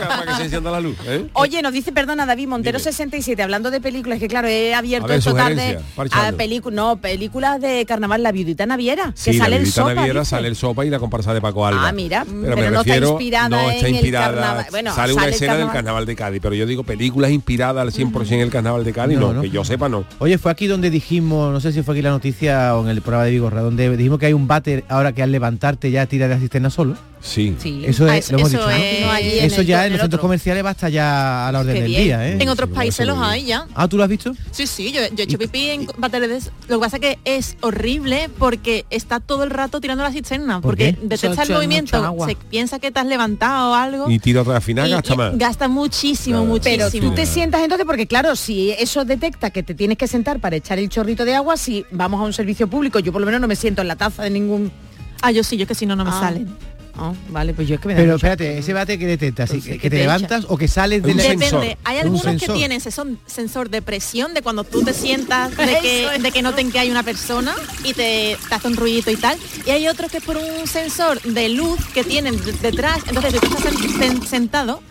[0.08, 0.98] para que se encienda la luz.
[1.06, 1.26] ¿eh?
[1.34, 5.10] Oye, nos dice, perdona, David Montero 67, hablando de películas, que claro, he abierto A
[5.10, 6.28] ver, esta tarde parchando.
[6.28, 9.94] a películas, no, películas de carnaval, la viudita naviera, Sí, que la sale el sopa.
[9.94, 10.30] Naviera dice.
[10.32, 11.88] sale el sopa y la comparsa de Paco Alba.
[11.88, 14.28] Ah, mira, pero, pero me no está refiero, inspirada no en está el inspirada.
[14.34, 14.66] carnaval.
[14.72, 15.80] Bueno, sale una sale el escena del carnaval.
[15.80, 19.18] carnaval de Cádiz, pero yo digo películas inspiradas al 100% en el carnaval de Cádiz,
[19.18, 19.42] No, no, no.
[19.42, 20.04] que yo sepa no.
[20.20, 23.02] Oye, fue aquí donde dijimos, no sé si fue aquí la noticia o en el
[23.02, 26.28] programa de Vigorra, donde dijimos que hay un váter ahora que al levantarte ya tira
[26.28, 26.40] de la
[26.70, 26.96] solo.
[27.22, 27.56] Sí.
[27.86, 28.70] Eso Ah, es, eso- lo hemos eso dicho.
[28.70, 28.76] ¿no?
[28.84, 30.22] es- No, allí en eso el- ya en los centros otro.
[30.22, 32.38] comerciales va hasta ya a la orden del día, ¿eh?
[32.40, 33.66] En otros países los hay ya.
[33.76, 34.34] Ah, ¿tú lo has visto?
[34.52, 36.46] Sí, sí, yo, yo he hecho pipí en baterías.
[36.46, 40.12] de- Lo que pasa es que es horrible porque está todo el rato tirando la
[40.12, 40.62] cisterna.
[40.62, 44.10] ¿Por porque detecta el movimiento, se piensa que te has levantado o algo.
[44.10, 45.38] Y tira otra final y- gasta y más.
[45.38, 47.10] Gasta muchísimo, Pero muchísimo.
[47.10, 50.56] tú te sientas entonces, porque claro, si eso detecta que te tienes que sentar para
[50.56, 53.42] echar el chorrito de agua, si vamos a un servicio público, yo por lo menos
[53.42, 54.72] no me siento en la taza de ningún...
[55.22, 56.20] Ah, yo sí, yo es que si no, no me Ah.
[56.20, 56.48] salen.
[56.98, 59.54] Ah, vale, pues yo es que me da Pero espérate, ese bate que detecta, así,
[59.54, 62.30] Entonces, que, ¿qué te te levantas o que sales de Depende, hay Un algunos que
[62.40, 62.56] sensor.
[62.58, 66.72] tienen sensor, sensor de presión de cuando tú te sientas de que, de que noten
[66.72, 69.38] que hay una persona y te, te hace un ruidito y tal.
[69.66, 73.00] Y hay otros que es por un sensor de luz que tienen de- detrás.
[73.08, 74.82] Entonces tú estás sen- sen- sentado,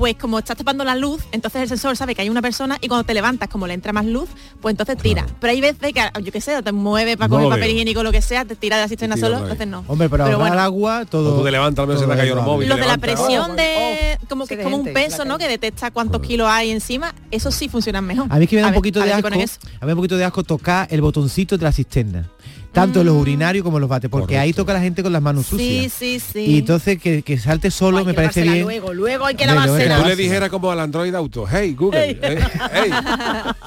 [0.00, 2.88] pues como estás tapando la luz, entonces el sensor sabe que hay una persona y
[2.88, 4.30] cuando te levantas, como le entra más luz,
[4.62, 5.26] pues entonces tira.
[5.38, 8.10] Pero hay veces que, yo qué sé, te mueve para No coger papel higiénico lo
[8.10, 9.84] que sea, te tira de la cisterna solo, entonces no.
[9.88, 10.58] Hombre, pero, ahorrar bueno.
[10.58, 11.36] agua, todo...
[11.36, 12.54] Tú te levantas, al menos se te todo ha caído es los válido.
[12.56, 12.76] móviles.
[12.76, 15.36] Lo de la presión Oh, de como que es como un peso, ¿no?
[15.36, 18.26] Que detecta cuántos kilos hay encima, eso sí funciona mejor.
[18.30, 20.24] A mí es que me da un poquito de asco, a mí un poquito de
[20.24, 22.26] asco tocar el botoncito de la cisterna.
[22.72, 25.20] Tanto en los urinarios como en los bates, porque ahí toca la gente con las
[25.22, 25.92] manos Sí, sucias.
[25.92, 26.40] sí, sí.
[26.46, 28.62] Y entonces que, que salte solo Hay me parece bien.
[28.62, 30.00] Luego, luego hay que lavársela.
[30.02, 32.38] Tú le dijeras como al Android Auto, hey Google, eh,
[32.72, 32.90] hey,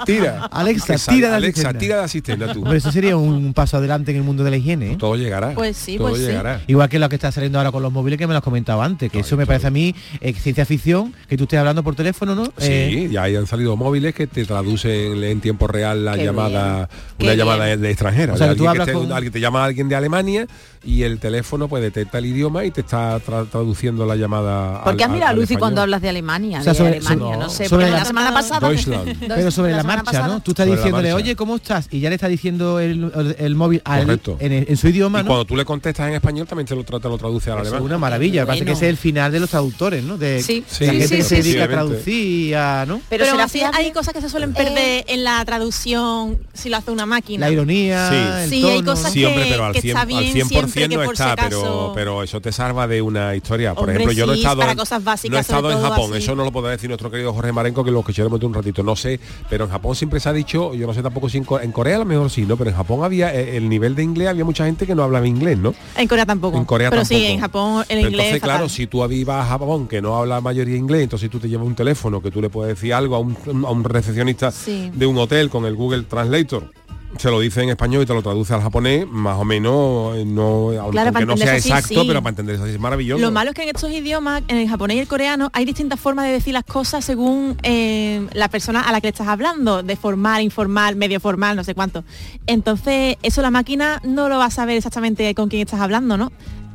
[0.06, 0.46] tira.
[0.52, 2.62] Alexa, tira la Alexa, tira la cisterna tú.
[2.62, 4.94] Hombre, eso sería un paso adelante en el mundo de la higiene.
[4.94, 4.96] ¿eh?
[4.98, 5.52] Todo llegará.
[5.54, 6.28] Pues sí, todo pues sí.
[6.28, 6.62] llegará.
[6.68, 8.82] Igual que lo que está saliendo ahora con los móviles que me lo has comentado
[8.82, 11.96] antes, que eso me parece a mí eh, ciencia ficción, que tú estés hablando por
[11.96, 12.46] teléfono, ¿no?
[12.60, 16.90] Eh, Sí, ya ahí han salido móviles que te traducen en tiempo real la llamada,
[17.18, 18.34] bien, una qué llamada de extranjera.
[18.34, 20.48] O sea, de que tú alguien, que hablas con- alguien te llama alguien de Alemania
[20.84, 24.78] y el teléfono pues detecta el idioma y te está tra- traduciendo la llamada.
[24.78, 26.60] al- ¿Por qué has al- mirado, al Lucy, cuando hablas de Alemania?
[26.60, 28.68] O sea, de sobre- Alemania, no sé, sobre porque la- la semana pasada...
[28.70, 29.18] Deutschland.
[29.28, 30.28] Pero sobre la, marcha, pasada.
[30.28, 30.40] ¿no?
[30.42, 31.88] Tú estás Sobre diciéndole, oye, ¿cómo estás?
[31.92, 35.24] Y ya le está diciendo el, el- el móvil al- en, en su idioma, Y
[35.24, 35.28] ¿no?
[35.28, 37.80] cuando tú le contestas en español también te lo, te lo traduce al alemán.
[37.80, 40.18] es una maravilla, parece que ese es el final de los traductores, ¿no?
[40.18, 40.64] De Sí.
[40.70, 42.56] La sí, gente sí, que se sí, dedica a traducir
[42.88, 43.02] ¿no?
[43.10, 43.78] Pero, fiable?
[43.78, 47.46] hay cosas que se suelen perder en la traducción si lo hace una máquina.
[47.48, 48.64] La ironía, Sí.
[48.66, 51.32] hay cosas que, hombre, pero al que 100%, está al bien 100% que si está,
[51.34, 53.74] acaso- pero, pero eso te salva de una historia.
[53.74, 55.82] Por Hombre, ejemplo, yo no he estado, para en- cosas básicas, no he estado en
[55.82, 56.24] Japón, así.
[56.24, 58.84] eso no lo podrá decir nuestro querido Jorge Marenco, que lo escucharemos de un ratito,
[58.84, 61.44] no sé, pero en Japón siempre se ha dicho, yo no sé tampoco si en,
[61.46, 62.58] Co- en Corea a lo mejor sí, ¿no?
[62.58, 65.28] Pero en Japón había, eh, el nivel de inglés, había mucha gente que no hablaba
[65.28, 65.74] inglés, ¿no?
[65.98, 66.58] En Corea tampoco.
[66.58, 67.20] En Corea pero tampoco.
[67.20, 70.16] sí, en Japón el Pero inglés entonces, claro, si tú ibas a Japón que no
[70.18, 72.94] habla la mayoría inglés, entonces tú te llevas un teléfono que tú le puedes decir
[72.94, 74.92] algo a un, a un recepcionista Sí.
[74.94, 76.72] de un hotel con el Google Translator.
[77.18, 80.26] Se lo dice en español y te lo traduce al japonés, más o menos, eh,
[80.26, 82.08] no, Claro, aunque no sea así, exacto, sí.
[82.08, 83.22] pero para entender eso es maravilloso.
[83.22, 86.00] Lo malo es que en estos idiomas, en el japonés y el coreano, hay distintas
[86.00, 89.84] formas de decir las cosas según eh, la persona a la que le estás hablando,
[89.84, 92.04] de formal, informal, medio formal, no sé cuánto.
[92.48, 96.32] Entonces, eso la máquina no lo va a saber exactamente con quién estás hablando, ¿no?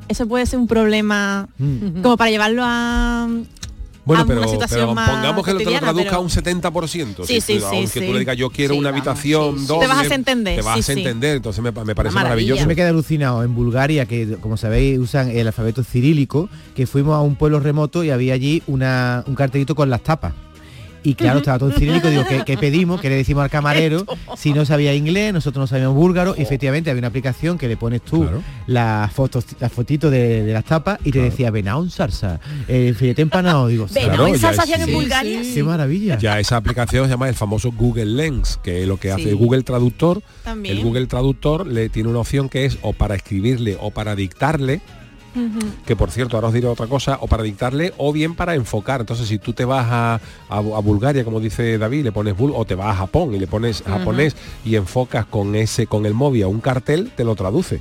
[0.08, 2.00] Eso puede ser un problema Mm.
[2.02, 3.28] como para llevarlo a,
[4.08, 6.20] Bueno, a pero, una situación pero más pongamos que lo te lo traduzca pero- a
[6.20, 7.24] un 70%.
[7.26, 9.60] Sí, si sí, tú- sí, aunque tú le digas yo quiero Sí, una habitación sí,
[9.60, 9.66] sí.
[9.66, 11.00] doble, Te vas a entender, Te vas sí, a sí.
[11.00, 12.22] entender, entonces me, me parece Maravilla.
[12.22, 12.60] maravilloso.
[12.62, 17.14] Yo me quedé alucinado en Bulgaria, que como sabéis usan el alfabeto cirílico, que fuimos
[17.14, 20.32] a un pueblo remoto y había allí una, un cartelito con las tapas.
[21.02, 23.00] Y claro, estaba todo en cirílico, digo, ¿qué, qué pedimos?
[23.00, 24.04] ¿Qué le decimos al camarero?
[24.36, 27.76] Si no sabía inglés, nosotros no sabíamos búlgaro, y efectivamente había una aplicación que le
[27.76, 28.28] pones tú
[28.66, 33.22] las fotos, las fotitos de, de las tapas y te decía Benaun Sarsa, el filete
[33.22, 35.42] empanado, digo, Benaun Claro, salsa hacían en sí, Bulgaria.
[35.42, 36.18] qué maravilla.
[36.18, 39.32] Ya esa aplicación se llama el famoso Google Lens, que es lo que hace Sí.
[39.32, 40.22] Google Traductor.
[40.44, 40.76] También.
[40.76, 44.80] El Google Traductor le tiene una opción que es o para escribirle o para dictarle,
[45.86, 49.00] Que por cierto ahora os diré otra cosa, o para dictarle o bien para enfocar.
[49.00, 50.20] Entonces si tú te vas a, a-
[50.58, 53.46] a Bulgaria, como dice David, le pones Bul o te vas a Japón y le
[53.46, 57.80] pones japonés y enfocas con ese con el móvil a un cartel, te lo traduce.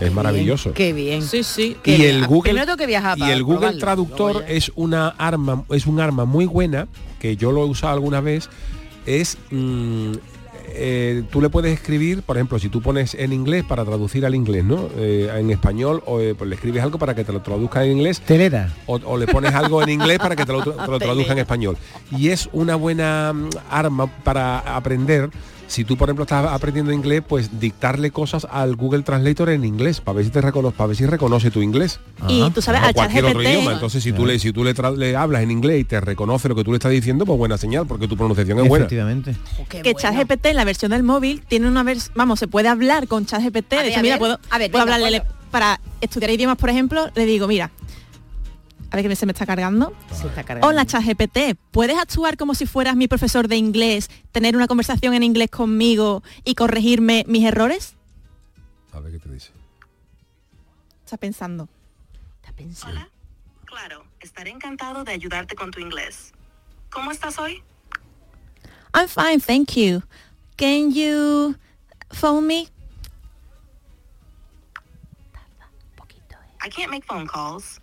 [0.00, 0.72] es maravilloso.
[0.72, 1.22] Qué bien.
[1.22, 1.76] Sí, sí.
[1.84, 3.80] y el Google Primero que viajar y el Google probarlo.
[3.80, 6.88] Traductor es una arma es un arma muy buena
[7.20, 8.48] que yo lo he usado alguna vez
[9.04, 10.12] es mm,
[10.74, 14.34] eh, tú le puedes escribir por ejemplo si tú pones en inglés para traducir al
[14.34, 17.40] inglés no Eh, en español o eh, pues le escribes algo para que te lo
[17.40, 18.20] traduzca en inglés.
[18.20, 18.72] Telera.
[18.86, 21.32] o, o le pones algo en inglés para que te lo, tra- te lo traduzca
[21.32, 21.76] en español.
[22.10, 25.30] Y es una buena mm, arma para aprender
[25.72, 30.00] si tú por ejemplo estás aprendiendo inglés pues dictarle cosas al Google Translator en inglés
[30.02, 32.84] para ver si te reconoce para ver si reconoce tu inglés Y tú sabes, o
[32.84, 33.72] al cualquier otro ChatGPT idioma.
[33.72, 36.62] Entonces, si tú le si tú le, hablas en inglés y te reconoce lo que
[36.64, 38.84] tú le estás diciendo, pues buena señal, porque tu pronunciación es buena.
[38.84, 39.34] Efectivamente.
[39.68, 43.24] que ChatGPT en la versión del móvil tiene una versión, vamos, se puede hablar con
[43.24, 43.72] ChatGPT.
[43.72, 45.34] A De ver, hecho, a mira, ver, puedo, a ver, puedo venga, hablarle puedo.
[45.50, 47.70] para estudiar idiomas, por ejemplo, le digo, mira,
[48.92, 49.96] a ver que se me está cargando.
[50.10, 50.66] Se está cargando.
[50.66, 55.22] Hola ChatGPT, ¿puedes actuar como si fueras mi profesor de inglés, tener una conversación en
[55.22, 57.94] inglés conmigo y corregirme mis errores?
[58.92, 59.50] A ver qué te dice.
[61.06, 61.68] Está pensando.
[62.42, 63.00] Está pensando.
[63.64, 66.32] Claro, estaré encantado de ayudarte con tu inglés.
[66.90, 67.62] ¿Cómo estás hoy?
[68.94, 70.02] I'm fine, thank you.
[70.58, 71.56] Can you
[72.10, 72.68] phone me?
[76.64, 77.80] I can't make phone calls,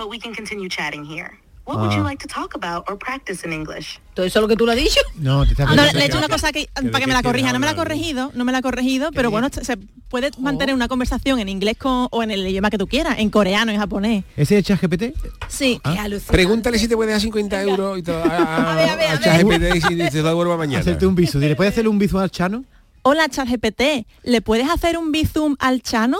[0.00, 1.30] but we can continue chatting here.
[1.66, 2.08] What would you Ah.
[2.08, 4.00] like to talk about or practice in English?
[4.14, 4.98] ¿Todo eso es lo que tú lo has dicho?
[5.16, 7.52] No, te está No, le he hecho una cosa que, para que me la corrija.
[7.52, 9.76] No me la ha corregido, no me la ha corregido, pero bueno, se
[10.08, 13.28] puede mantener una conversación en inglés con, o en el idioma que tú quieras, en
[13.30, 14.24] coreano, en japonés.
[14.36, 15.14] ¿Ese es ChatGPT?
[15.48, 15.80] Sí.
[16.28, 19.80] Pregúntale si te puede dar 50 euros y te lo- a, a, a ChatGPT y
[19.82, 20.80] si te lo devuelve mañana.
[20.80, 21.38] Hacerte un bisu.
[21.38, 22.64] Dile, ¿puedes hacerle un bisu al Chano?
[23.02, 26.18] Hola, ChatGPT, ¿le puedes hacer un bizum al Chano?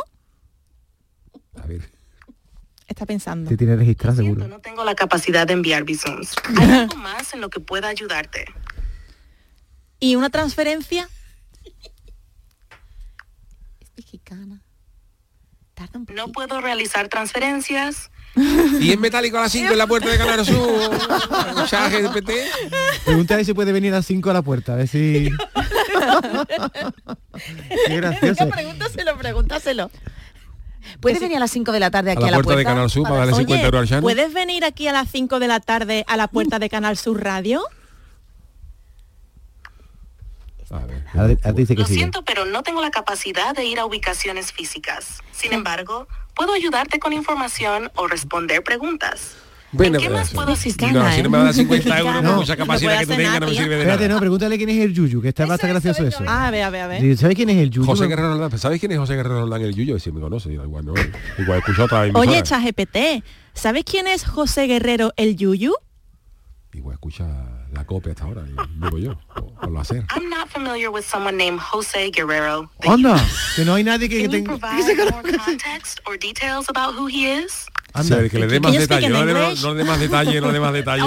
[1.60, 1.90] A ver.
[2.90, 3.48] Está pensando.
[3.48, 4.48] Te tiene registrado seguro.
[4.48, 6.34] No tengo la capacidad de enviar visums.
[6.58, 8.44] ¿Hay algo más en lo que pueda ayudarte?
[10.00, 11.08] ¿Y una transferencia?
[16.14, 18.10] No puedo realizar transferencias.
[18.34, 20.90] Y en metálico a las 5 en la puerta de Canal Sur.
[23.04, 25.30] Pregúntale si puede venir a las 5 a la puerta, a ver si...
[27.86, 28.48] Qué gracioso.
[28.48, 29.90] pregúntaselo, pregúntaselo.
[31.00, 32.90] ¿Puedes venir a las 5 de la tarde aquí A a la puerta de Canal
[32.90, 34.02] Sur para darle Oye, 50 euros al Chano.
[34.02, 37.22] ¿puedes venir aquí a las 5 de la tarde a la puerta de Canal Sur
[37.22, 37.62] Radio?
[41.54, 45.20] Dice que Lo siento, pero no tengo la capacidad de ir a ubicaciones físicas.
[45.32, 49.36] Sin embargo, puedo ayudarte con información o responder preguntas.
[49.72, 50.92] Bueno, ¿En qué más puedo asistir?
[50.92, 52.28] no, si no me va a dar 50 euros, No.
[52.30, 54.14] por mucha capacidad que tú tengas, no me sirve de Espérate, nada.
[54.14, 56.24] no, pregúntale quién es el Yuyu, que está bastante gracioso eso.
[56.26, 57.16] Ah, a ver, a ver, a ver.
[57.16, 57.86] ¿Sabes quién es el Yuyu?
[57.86, 59.98] José Guerrero Roldán, ¿sabéis quién es José Guerrero Roldán el Yuyo?
[60.00, 60.94] Si me conoce, igual no,
[61.38, 62.20] igual escucho otra emisora.
[62.28, 65.72] Oye, ChatGPT, ¿sabes quién es José Guerrero el Yuyu?
[66.72, 67.26] Igual escucha
[67.72, 70.04] la copia hasta ahora, digo yo, o, o lo hacer.
[70.16, 72.70] I'm not familiar with someone named Jose Guerrero.
[72.86, 73.20] Anda,
[73.56, 74.58] que no hay nadie que, que Can you tenga...
[74.58, 77.66] provide more context or details about who he is?
[78.02, 79.62] Sí, que le dé más detalle, no le dé English.
[79.62, 81.02] no le dé más detalle, no le dé más detalle.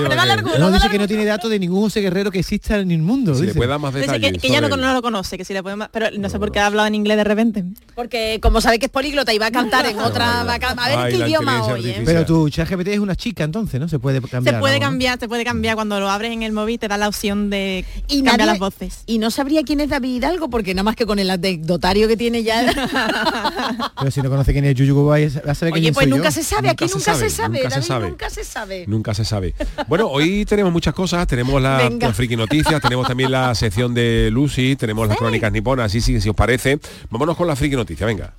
[0.60, 3.34] No, dice que no tiene datos de ningún José Guerrero que exista en el mundo.
[3.34, 3.58] Si le dice.
[3.58, 4.34] puede dar más Dice detalles.
[4.34, 5.88] que, que ya no, lo conoce, que si le podemos...
[5.92, 7.64] Pero no sé por qué ha hablado en inglés de repente.
[7.96, 10.98] Porque como sabe que es políglota y va a cantar en otra, va a, ver
[10.98, 12.02] Ay, qué idioma hoy, ¿eh?
[12.06, 13.88] Pero tu chat GPT es una chica entonces, ¿no?
[13.88, 14.56] Se puede cambiar.
[14.56, 14.86] Se puede ¿no?
[14.86, 15.76] cambiar, se puede cambiar.
[15.76, 18.60] Cuando lo abres en el móvil te da la opción de Y cambiar nadie- las
[18.60, 19.04] voces.
[19.06, 22.18] Y no sabría quién es David Hidalgo, porque nada más que con el anecdotario que
[22.18, 22.64] tiene ya.
[24.00, 26.32] Pero si no conoce quién es Yuyu Gubay, va a saber Oye, quién pues nunca
[26.32, 28.10] se sabe, aquí Nunca se nunca se sabe, nunca se David, sabe.
[28.10, 28.86] nunca se sabe.
[28.88, 29.56] Nunca se sabe.
[29.88, 31.26] Bueno, hoy tenemos muchas cosas.
[31.28, 36.02] Tenemos la, friki noticias, tenemos también la sección de Lucy, tenemos las crónicas niponas, sí,
[36.02, 36.80] sí, si os parece.
[37.10, 38.34] Vámonos con la friki noticia, venga.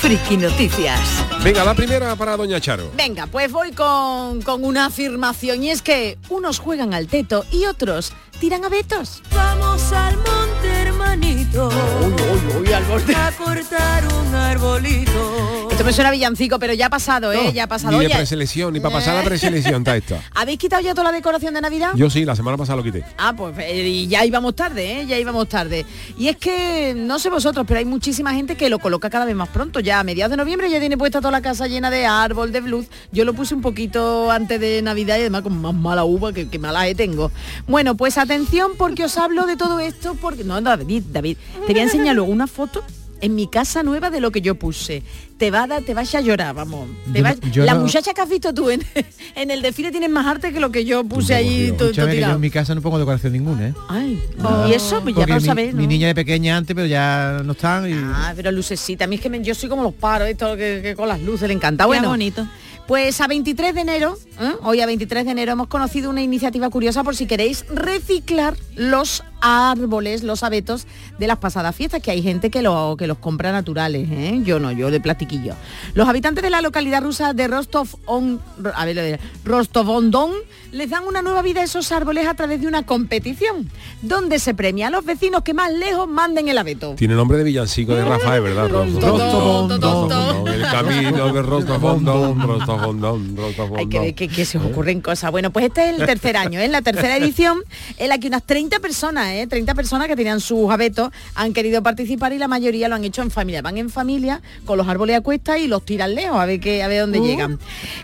[0.00, 0.98] Friki Noticias.
[1.44, 2.90] Venga, la primera para Doña Charo.
[2.96, 7.66] Venga, pues voy con, con una afirmación y es que unos juegan al teto y
[7.66, 9.22] otros tiran a betos.
[9.32, 10.16] Vamos al
[10.62, 11.68] monte, hermanito.
[11.68, 15.68] A cortar un arbolito.
[15.70, 17.52] Esto me suena a villancico, pero ya ha pasado, ¿eh?
[17.52, 17.98] ya ha pasado.
[17.98, 20.18] Ni de preselección, ni para pasar la preselección está esto.
[20.34, 21.92] ¿Habéis quitado ya toda la decoración de Navidad?
[21.94, 23.04] Yo sí, la semana pasada lo quité.
[23.18, 25.06] Ah, pues eh, y ya íbamos tarde, ¿eh?
[25.06, 25.84] Ya íbamos tarde.
[26.18, 29.34] Y es que, no sé vosotros, pero hay muchísima gente que lo coloca cada vez
[29.34, 29.80] más pronto.
[29.80, 32.60] Ya a mediados de noviembre ya tiene puesta toda la casa llena de árbol, de
[32.60, 32.86] blues.
[33.12, 36.48] Yo lo puse un poquito antes de Navidad y además con más mala uva que,
[36.48, 37.30] que mala E tengo.
[37.66, 40.44] Bueno, pues atención porque os hablo de todo esto porque...
[40.44, 41.36] No, David, David,
[41.66, 42.82] te voy a enseñar luego una foto
[43.20, 45.02] en mi casa nueva de lo que yo puse.
[45.38, 46.88] Te va a dar, te vas a llorar, vamos.
[47.12, 48.82] Te Yo vas- no- yo la no- muchacha que has visto tú en,
[49.36, 52.30] en el desfile tiene más arte que lo que yo puse ahí todo, todo yo
[52.32, 53.74] en mi casa no pongo decoración ninguna, ¿eh?
[53.88, 54.20] Ay,
[54.68, 55.88] y eso, pues ya lo mi, sabéis, mi ¿no?
[55.88, 57.92] niña de pequeña antes, pero ya no están y...
[57.94, 60.80] Ah, pero lucecita, a mí es que me- yo soy como los paros, esto que,
[60.82, 61.84] que con las luces le encanta.
[61.84, 62.44] Qué Bueno, bonito.
[62.88, 64.50] Pues a 23 de enero, ¿eh?
[64.64, 69.22] hoy a 23 de enero hemos conocido una iniciativa curiosa por si queréis reciclar los
[69.42, 70.86] árboles, los abetos
[71.18, 74.40] de las pasadas fiestas, que hay gente que, lo, que los compra naturales, ¿eh?
[74.44, 75.54] yo no, yo de platiquillo.
[75.94, 78.40] Los habitantes de la localidad rusa de Rostov on,
[78.74, 80.30] a ver, Rostov-on-Don
[80.72, 84.54] les dan una nueva vida a esos árboles a través de una competición, donde se
[84.54, 86.94] premia a los vecinos que más lejos manden el abeto.
[86.94, 88.70] Tiene nombre de villancico de Rafael, ¿verdad?
[88.70, 93.36] Rostofondón, El camino de Rostofondón, Rostofondón,
[93.76, 94.12] Hay que ver Rostofondón.
[94.14, 95.30] que, que se os ocurren cosas.
[95.30, 97.62] Bueno, pues este es el tercer año, es la tercera edición
[97.98, 99.46] en la que unas 30 personas, ¿eh?
[99.46, 103.22] 30 personas que tenían sus abetos han querido participar y la mayoría lo han hecho
[103.22, 103.62] en familia.
[103.62, 106.82] Van en familia con los árboles a cuesta y los tiran lejos a ver que
[106.82, 107.26] a ver dónde Uh.
[107.26, 107.58] llegan.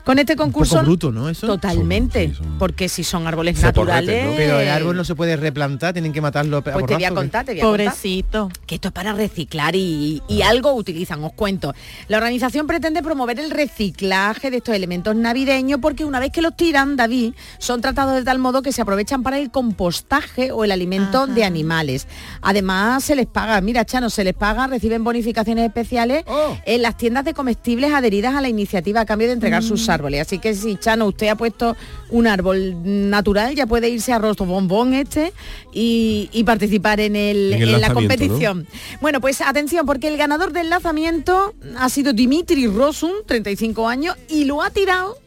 [0.04, 1.28] Con este Un poco concurso bruto, ¿no?
[1.28, 1.46] Eso.
[1.46, 4.32] totalmente, porque si son árboles naturales, ¿no?
[4.36, 7.08] Pero el árbol no se puede replantar, tienen que matarlo a Pues te voy a
[7.08, 7.14] ¿qué?
[7.14, 7.86] contar, te voy a contar.
[7.86, 8.48] Pobrecito.
[8.66, 11.74] Que esto es para reciclar y, y algo utilizan, os cuento.
[12.08, 16.56] La organización pretende promover el reciclaje de estos elementos navideños porque una vez que los
[16.56, 20.70] tiran, David, son tratados de tal modo que se aprovechan para el compostaje o el
[20.72, 22.06] alimento de animales.
[22.40, 26.24] Además, se les paga, mira, Chano, se les paga, reciben bonificaciones especiales
[26.64, 30.22] en las tiendas de comestibles adheridas a la iniciativa a cambio de entregar sus árboles.
[30.22, 31.76] Así que si, Chano, usted ha puesto
[32.10, 35.32] un árbol natural, ya puede irse a Rostro Bombón este
[35.72, 38.66] y, y participar en, el, En el en la competición.
[39.00, 44.44] Bueno, pues atención, porque el ganador del lanzamiento ha sido Dimitri Rosun, 35 años, y
[44.44, 45.18] lo ha tirado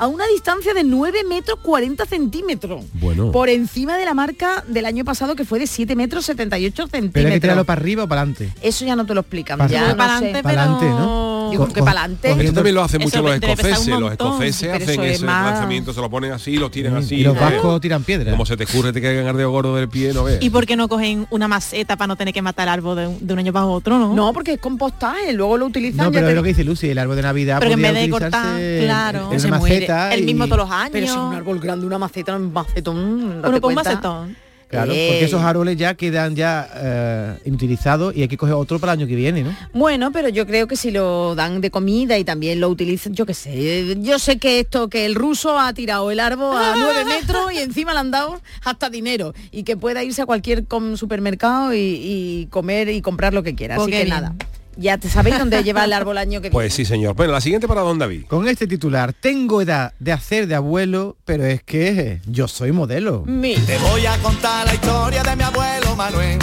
[0.00, 2.84] a una distancia de 9 metros 40 centímetros.
[2.94, 3.30] Bueno.
[3.32, 7.12] Por encima de la marca del año pasado que fue de 7 metros 78 centímetros.
[7.12, 8.50] Pero hay que tirarlo para arriba o para adelante.
[8.62, 9.58] Eso ya no te lo explican.
[9.58, 10.24] Para ya no Para sé.
[10.24, 11.30] adelante, Para adelante, ¿no?
[11.52, 12.30] Yo creo que para adelante.
[12.30, 13.88] Esto también lo hacen mucho los escoceses.
[13.88, 17.16] Los escoceses hacen ese más- lanzamiento, se lo ponen así, lo tiran así.
[17.16, 17.40] y los ¿no?
[17.40, 18.30] vascos tiran piedras.
[18.30, 20.40] Como se te ocurre, te caigan ardeo gordo del pie, no veas.
[20.42, 23.06] ¿Y por qué no cogen una maceta para no tener que matar el árbol de,
[23.08, 24.14] un- de un año para otro, no?
[24.14, 25.98] No, porque es compostaje, luego lo utilizan.
[25.98, 27.82] No, ya pero te- es lo que dice Lucy, el árbol de Navidad Pero en
[27.82, 29.86] vez de cortar, claro, en se muere.
[29.90, 30.90] Maceta El y- mismo todos los años.
[30.92, 33.40] Pero si un árbol grande, una maceta, un macetón.
[33.42, 33.82] Pon cuenta.
[33.84, 34.36] macetón.
[34.70, 38.92] Claro, porque esos árboles ya quedan ya eh, inutilizados y hay que coger otro para
[38.92, 39.52] el año que viene, ¿no?
[39.74, 43.26] Bueno, pero yo creo que si lo dan de comida y también lo utilizan, yo
[43.26, 47.04] qué sé, yo sé que esto, que el ruso ha tirado el árbol a nueve
[47.20, 51.74] metros y encima le han dado hasta dinero y que pueda irse a cualquier supermercado
[51.74, 53.74] y, y comer y comprar lo que quiera.
[53.74, 54.08] Así que bien.
[54.10, 54.34] nada,
[54.76, 56.52] ya te sabéis dónde lleva el árbol año que viene.
[56.52, 57.14] Pues sí, señor.
[57.14, 58.26] Bueno, la siguiente para Don David.
[58.26, 63.24] Con este titular, tengo edad de hacer de abuelo, pero es que yo soy modelo.
[63.26, 66.38] Te voy a contar la historia de mi abuelo Manuel.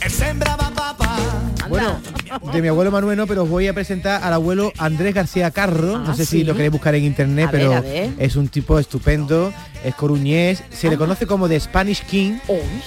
[0.00, 1.18] Él sembraba papa.
[1.68, 2.00] Bueno,
[2.52, 5.98] de mi abuelo Manuel, no, pero os voy a presentar al abuelo Andrés García Carro.
[5.98, 8.10] no Ah, sé si lo queréis buscar en internet, A pero ver.
[8.18, 9.52] es un tipo estupendo,
[9.84, 12.34] es coruñés, se le conoce como The Spanish King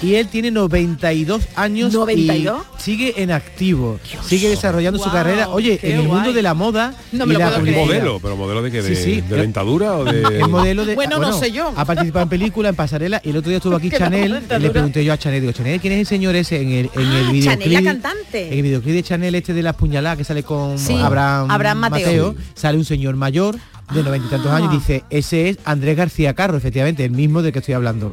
[0.02, 2.62] y él tiene 92 años 92.
[2.78, 5.50] y sigue en activo, sigue desarrollando su carrera.
[5.50, 8.36] Oye, en el mundo de la moda No y me lo la puedo modelo, pero
[8.36, 9.22] modelo de que de, Sí, sí.
[9.22, 11.72] de dentadura o de Es modelo de Bueno, no sé yo.
[11.76, 14.42] Ha participado en películas, en pasarela y el otro día estuvo aquí Chanel.
[14.50, 16.70] no, y le pregunté yo a Chanel, digo, Chanel, ¿quién es el señor ese en
[16.72, 17.44] el, en el Ah, videoclip?
[17.44, 18.48] Chanel, la cantante.
[18.48, 21.78] En el videoclip de Chanel este de la puñalada que sale con Sí, Abraham, Abraham
[21.80, 22.36] Mateo.
[22.56, 23.58] sale un señor mayor
[23.94, 27.42] de noventa y tantos años y dice, ese es Andrés García Carro, efectivamente, el mismo
[27.42, 28.12] del que estoy hablando.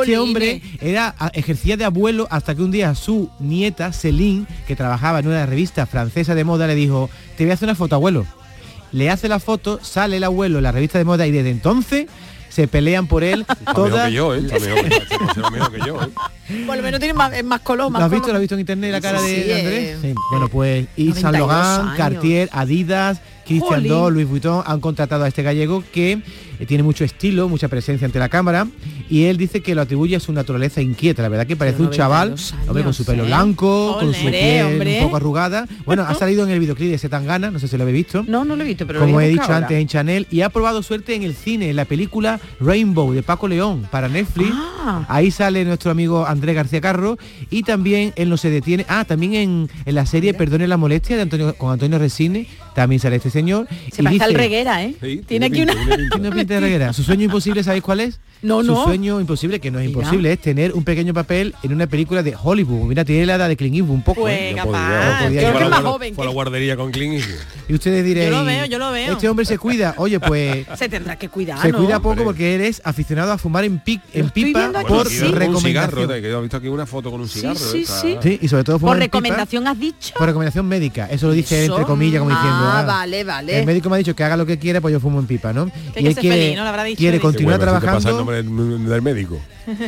[0.00, 5.18] Este hombre era ejercía de abuelo hasta que un día su nieta, Celine, que trabajaba
[5.18, 8.24] en una revista francesa de moda, le dijo, te voy a hacer una foto, abuelo.
[8.90, 12.06] Le hace la foto, sale el abuelo en la revista de moda y desde entonces
[12.58, 14.08] se pelean por él Está mejor todas.
[14.08, 14.38] que yo, ¿eh?
[14.38, 16.64] Está mejor, está- está mejor que yo, ¿eh?
[16.66, 18.22] Por lo menos tiene más, es más color, más ¿Lo has visto?
[18.22, 18.32] color.
[18.32, 19.84] ¿Lo has visto en internet la cara Sí, de, sí, de Andrés?
[19.84, 19.98] eh.
[20.02, 20.14] Sí.
[20.32, 21.96] Bueno, pues y Saint 92 Laurent, años.
[21.96, 23.82] Cartier, Adidas, Christian.
[23.84, 26.20] Dior, Louis Vuitton han contratado a este gallego que
[26.66, 28.66] tiene mucho estilo, mucha presencia ante la cámara
[29.08, 31.22] y él dice que lo atribuye a su naturaleza inquieta.
[31.22, 33.26] La verdad que parece un chaval, 92 hombre, con su años, pelo ¿eh?
[33.26, 34.98] blanco, con su piel hombre.
[34.98, 35.66] un poco arrugada.
[35.84, 38.24] Bueno, ha salido en el videoclip de Setangana, no sé si lo habéis visto.
[38.26, 39.56] No, no lo he visto, pero Como he dicho ahora.
[39.58, 43.22] antes en Chanel y ha probado suerte en el cine, en la película Rainbow de
[43.22, 44.50] Paco León para Netflix.
[44.52, 45.04] Ah.
[45.08, 47.18] Ahí sale nuestro amigo Andrés García Carro
[47.50, 48.84] y también él no se detiene.
[48.88, 53.00] Ah, también en, en la serie Perdone la molestia de Antonio con Antonio Resine también
[53.00, 53.66] sale este señor.
[53.92, 54.94] Se y parece al dice- reguera, ¿eh?
[55.02, 55.96] Sí, tiene aquí pinta, una...
[56.10, 56.30] Tiene
[56.92, 58.20] Su sueño imposible, ¿sabéis cuál es?
[58.42, 58.84] No, Su no.
[58.84, 59.98] sueño imposible, que no es Mira.
[59.98, 62.86] imposible, es tener un pequeño papel en una película de Hollywood.
[62.88, 64.20] Mira, tiene la edad de Clint Eastwood un poco.
[64.22, 64.50] Pues ¿eh?
[64.56, 64.70] No capaz.
[64.86, 65.40] podía, no podía.
[65.40, 66.14] Creo Fue que a es la más joven.
[66.14, 67.38] Fue a la guardería con Clint Eastwood.
[67.68, 69.12] Y ustedes diréis, Yo lo veo, yo lo veo.
[69.12, 69.94] Este hombre se cuida.
[69.98, 71.78] Oye, pues Se tendrá que cuidar, se ¿no?
[71.78, 72.24] cuida poco Hombre.
[72.26, 75.18] porque eres aficionado a fumar en, pi- en pipa por sí.
[75.20, 76.22] Con un cigarro, recomendación.
[76.22, 77.58] que yo he visto aquí una foto con un Sí, cigarro.
[77.58, 77.80] sí.
[77.82, 78.16] Está- sí.
[78.22, 80.14] Sí, y sobre todo fumar ¿Por en pipa recomendación has dicho?
[80.16, 81.06] por recomendación médica.
[81.10, 81.72] Eso lo dice Eso.
[81.74, 82.56] entre comillas como diciendo.
[82.60, 83.58] Ah, ah, vale, vale.
[83.58, 85.52] El médico me ha dicho que haga lo que quiera, pues yo fumo en pipa,
[85.52, 85.70] ¿no?
[86.96, 88.27] Quiere continuar trabajando.
[88.36, 89.40] Nombre del, médico.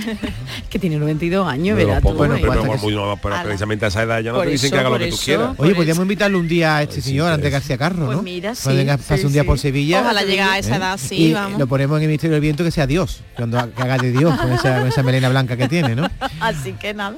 [0.70, 3.84] Que tiene 92 años, Pero, verás tú, bueno, pero, pues, pero muy- no, pero precisamente
[3.86, 5.24] a esa edad ya no Por te dicen eso, que haga lo que tú eso.
[5.24, 5.54] quieras.
[5.56, 7.52] Oye, podríamos invitarle un día a este Pues sí, señor, sí, Andrés.
[7.52, 8.22] García Carro, Pues ¿no?
[8.22, 9.46] mira, sí, Cuando venga, sí, pase un día sí.
[9.48, 10.00] por Sevilla.
[10.02, 10.76] Ojalá llegue a esa ¿eh?
[10.78, 11.58] edad, sí, y vamos.
[11.58, 14.52] lo ponemos en el Ministerio del Viento que sea Dios, cuando haga de Dios con
[14.52, 16.08] esa, con esa melena blanca que tiene, ¿no?
[16.40, 17.16] Así que nada.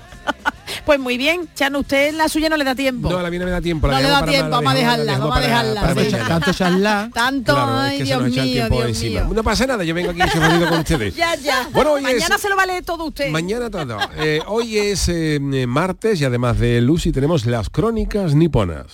[0.85, 3.09] Pues muy bien, Chano, usted la suya no le da tiempo.
[3.09, 3.87] No, a la viene me da tiempo.
[3.87, 6.11] No le da para tiempo, vamos a dejarla, vamos a dejarla, para sí.
[6.29, 7.11] Tanto charla.
[7.15, 9.21] Tanto, Claro, es ay, que se Dios mío, tiempo Dios encima.
[9.25, 9.35] mío.
[9.35, 11.15] No pasa nada, yo vengo aquí y se me con ustedes.
[11.15, 11.69] Ya, ya.
[11.73, 13.31] Bueno, hoy es- Mañana se lo va a leer todo usted.
[13.31, 13.97] Mañana todo.
[14.17, 18.87] Eh, hoy es eh, martes y además de Lucy tenemos las crónicas niponas.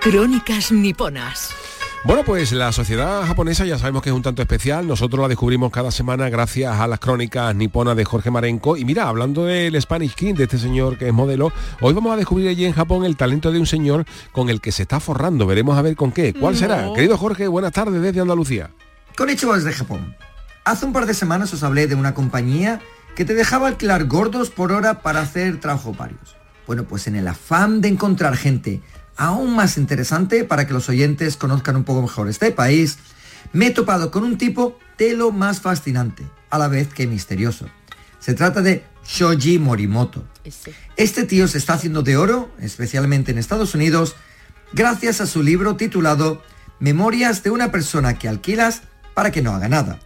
[0.00, 1.50] Crónicas niponas.
[2.04, 4.86] Bueno, pues la sociedad japonesa ya sabemos que es un tanto especial.
[4.86, 8.76] Nosotros la descubrimos cada semana gracias a las crónicas niponas de Jorge Marenco.
[8.76, 12.16] Y mira, hablando del Spanish King, de este señor que es modelo, hoy vamos a
[12.16, 15.44] descubrir allí en Japón el talento de un señor con el que se está forrando.
[15.44, 16.32] Veremos a ver con qué.
[16.32, 16.92] ¿Cuál será?
[16.94, 18.70] Querido Jorge, buenas tardes desde Andalucía.
[19.16, 20.16] Konnichiwa desde Japón.
[20.64, 22.80] Hace un par de semanas os hablé de una compañía
[23.16, 26.36] que te dejaba alquilar gordos por hora para hacer trabajos varios.
[26.68, 28.82] Bueno, pues en el afán de encontrar gente
[29.18, 32.98] aún más interesante para que los oyentes conozcan un poco mejor este país,
[33.52, 37.66] me he topado con un tipo de lo más fascinante, a la vez que misterioso.
[38.20, 40.24] Se trata de Shoji Morimoto.
[40.96, 44.16] Este tío se está haciendo de oro, especialmente en Estados Unidos,
[44.72, 46.42] gracias a su libro titulado
[46.78, 48.82] Memorias de una persona que alquilas
[49.14, 49.98] para que no haga nada.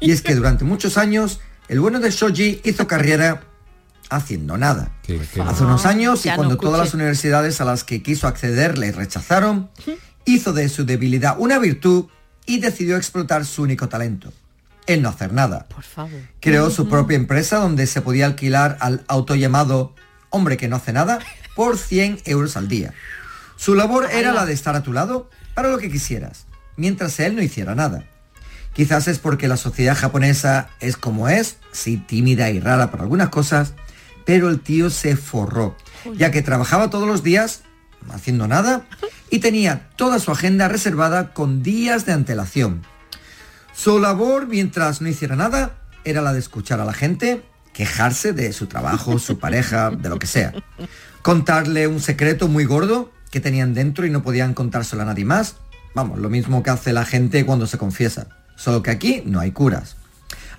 [0.00, 3.42] Y es que durante muchos años, el bueno de Shoji hizo carrera
[4.16, 4.92] haciendo nada.
[5.44, 8.92] Hace unos años, y no cuando todas las universidades a las que quiso acceder le
[8.92, 9.70] rechazaron,
[10.24, 12.06] hizo de su debilidad una virtud
[12.46, 14.32] y decidió explotar su único talento,
[14.86, 15.66] el no hacer nada.
[15.68, 16.20] Por favor.
[16.40, 19.94] Creó su propia empresa donde se podía alquilar al auto llamado
[20.30, 21.18] Hombre que no hace nada
[21.54, 22.94] por 100 euros al día.
[23.56, 26.46] Su labor era la de estar a tu lado para lo que quisieras,
[26.76, 28.04] mientras él no hiciera nada.
[28.72, 33.28] Quizás es porque la sociedad japonesa es como es, sí tímida y rara para algunas
[33.28, 33.74] cosas,
[34.24, 35.76] pero el tío se forró,
[36.16, 37.62] ya que trabajaba todos los días
[38.10, 38.86] haciendo nada
[39.30, 42.82] y tenía toda su agenda reservada con días de antelación.
[43.74, 48.52] Su labor mientras no hiciera nada era la de escuchar a la gente, quejarse de
[48.52, 50.52] su trabajo, su pareja, de lo que sea.
[51.22, 55.56] Contarle un secreto muy gordo que tenían dentro y no podían contárselo a nadie más.
[55.94, 58.26] Vamos, lo mismo que hace la gente cuando se confiesa.
[58.56, 59.96] Solo que aquí no hay curas.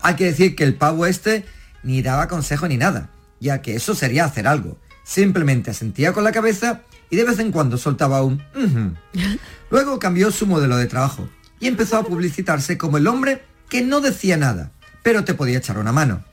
[0.01, 1.45] Hay que decir que el pavo este
[1.83, 3.09] ni daba consejo ni nada,
[3.43, 4.79] ya que eso sería hacer algo.
[5.03, 8.41] Simplemente asentía con la cabeza y de vez en cuando soltaba un.
[9.69, 11.29] Luego cambió su modelo de trabajo
[11.59, 14.71] y empezó a publicitarse como el hombre que no decía nada,
[15.03, 16.23] pero te podía echar una mano.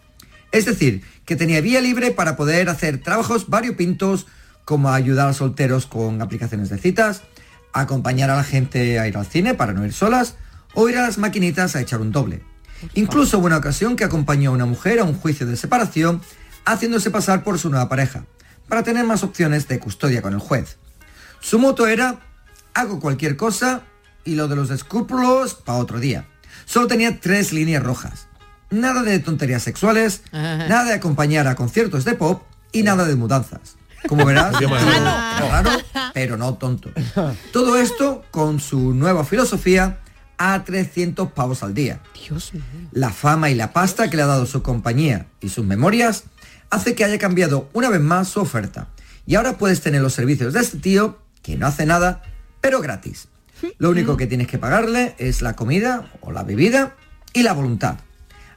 [0.52, 4.26] Es decir, que tenía vía libre para poder hacer trabajos variopintos
[4.64, 7.22] como ayudar a solteros con aplicaciones de citas,
[7.72, 10.36] acompañar a la gente a ir al cine para no ir solas,
[10.74, 12.42] o ir a las maquinitas a echar un doble.
[12.94, 16.20] Incluso hubo una ocasión que acompañó a una mujer a un juicio de separación,
[16.64, 18.24] haciéndose pasar por su nueva pareja,
[18.68, 20.78] para tener más opciones de custodia con el juez.
[21.40, 22.20] Su moto era,
[22.74, 23.82] hago cualquier cosa
[24.24, 26.28] y lo de los escrúpulos para otro día.
[26.66, 28.28] Solo tenía tres líneas rojas.
[28.70, 33.76] Nada de tonterías sexuales, nada de acompañar a conciertos de pop y nada de mudanzas.
[34.06, 35.70] Como verás, raro,
[36.14, 36.90] pero no tonto.
[37.52, 39.98] Todo esto con su nueva filosofía
[40.38, 42.00] a 300 pavos al día.
[42.14, 42.62] Dios mío.
[42.92, 46.24] La fama y la pasta que le ha dado su compañía y sus memorias
[46.70, 48.88] hace que haya cambiado una vez más su oferta.
[49.26, 52.22] Y ahora puedes tener los servicios de este tío, que no hace nada,
[52.60, 53.28] pero gratis.
[53.78, 56.96] Lo único que tienes que pagarle es la comida o la bebida
[57.32, 57.96] y la voluntad.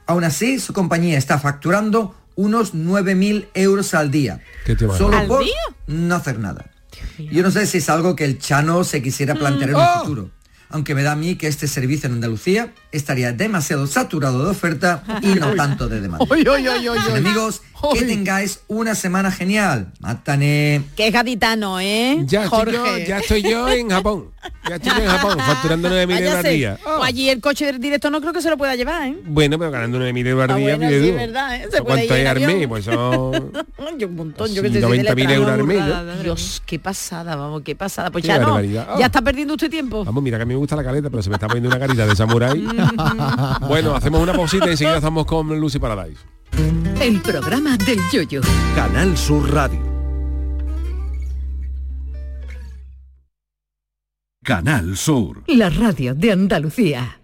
[0.06, 4.40] Aún así, su compañía está facturando unos 9.000 euros al día.
[4.64, 5.44] ¿Qué te va a Solo por
[5.86, 6.70] no hacer nada.
[7.18, 10.00] Yo no sé si es algo que el Chano se quisiera plantear en un ¡Oh!
[10.00, 10.30] futuro.
[10.74, 15.04] Aunque me da a mí que este servicio en Andalucía estaría demasiado saturado de oferta
[15.22, 16.26] y no tanto de demanda.
[16.28, 17.16] Oy, oy, oy, oy, oy.
[17.16, 17.62] Amigos,
[17.92, 19.92] que tengáis una semana genial.
[20.00, 20.82] Mátane.
[20.96, 22.18] Que es gaditano, ¿eh?
[22.26, 22.74] Ya estoy, Jorge.
[22.76, 24.30] yo, ya estoy yo en Japón.
[24.68, 26.78] Ya estoy yo en Japón, facturando 9.000 euros al día.
[26.84, 29.16] O allí el coche del director no creo que se lo pueda llevar, ¿eh?
[29.26, 31.58] Bueno, pero ganando 9.000 euros al Ah, día, bueno, sí, es verdad, ¿eh?
[31.70, 32.68] Se ¿Eso puede ¿Cuánto es avión.
[32.68, 33.52] Pues son...
[33.98, 36.22] Yo un montón, yo que sé, 90.000 euros al mes, ¿no?
[36.22, 38.10] Dios, qué pasada, vamos, qué pasada.
[38.10, 38.88] Pues Qué ya no, barbaridad.
[38.98, 39.06] ya Ah.
[39.06, 40.04] está perdiendo usted tiempo.
[40.04, 41.78] Vamos, mira que a mí me gusta la caleta, pero se me está poniendo una
[41.78, 42.66] carita de samurái.
[43.68, 46.20] bueno, hacemos una pausita y enseguida estamos con Lucy Paradise.
[47.00, 48.40] El programa del yoyo.
[48.74, 49.80] Canal Sur Radio.
[54.42, 55.42] Canal Sur.
[55.48, 57.23] La radio de Andalucía.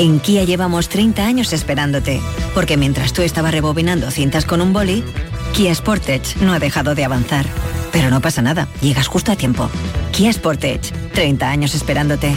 [0.00, 2.22] En Kia llevamos 30 años esperándote,
[2.54, 5.04] porque mientras tú estabas rebobinando cintas con un boli,
[5.52, 7.44] Kia Sportage no ha dejado de avanzar.
[7.92, 9.68] Pero no pasa nada, llegas justo a tiempo.
[10.10, 12.34] Kia Sportage, 30 años esperándote.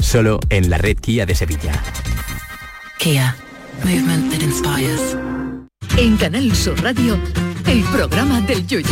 [0.00, 1.80] Solo en la red Kia de Sevilla.
[2.98, 3.36] Kia.
[3.84, 5.16] Movement that inspires.
[5.96, 7.16] En Canal Sur Radio,
[7.66, 8.88] el programa del yoyo.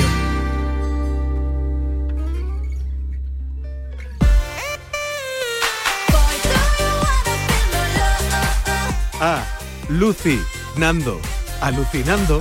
[9.21, 9.45] Ah,
[9.89, 10.41] Lucy,
[10.77, 11.21] Nando,
[11.61, 12.39] alucinando.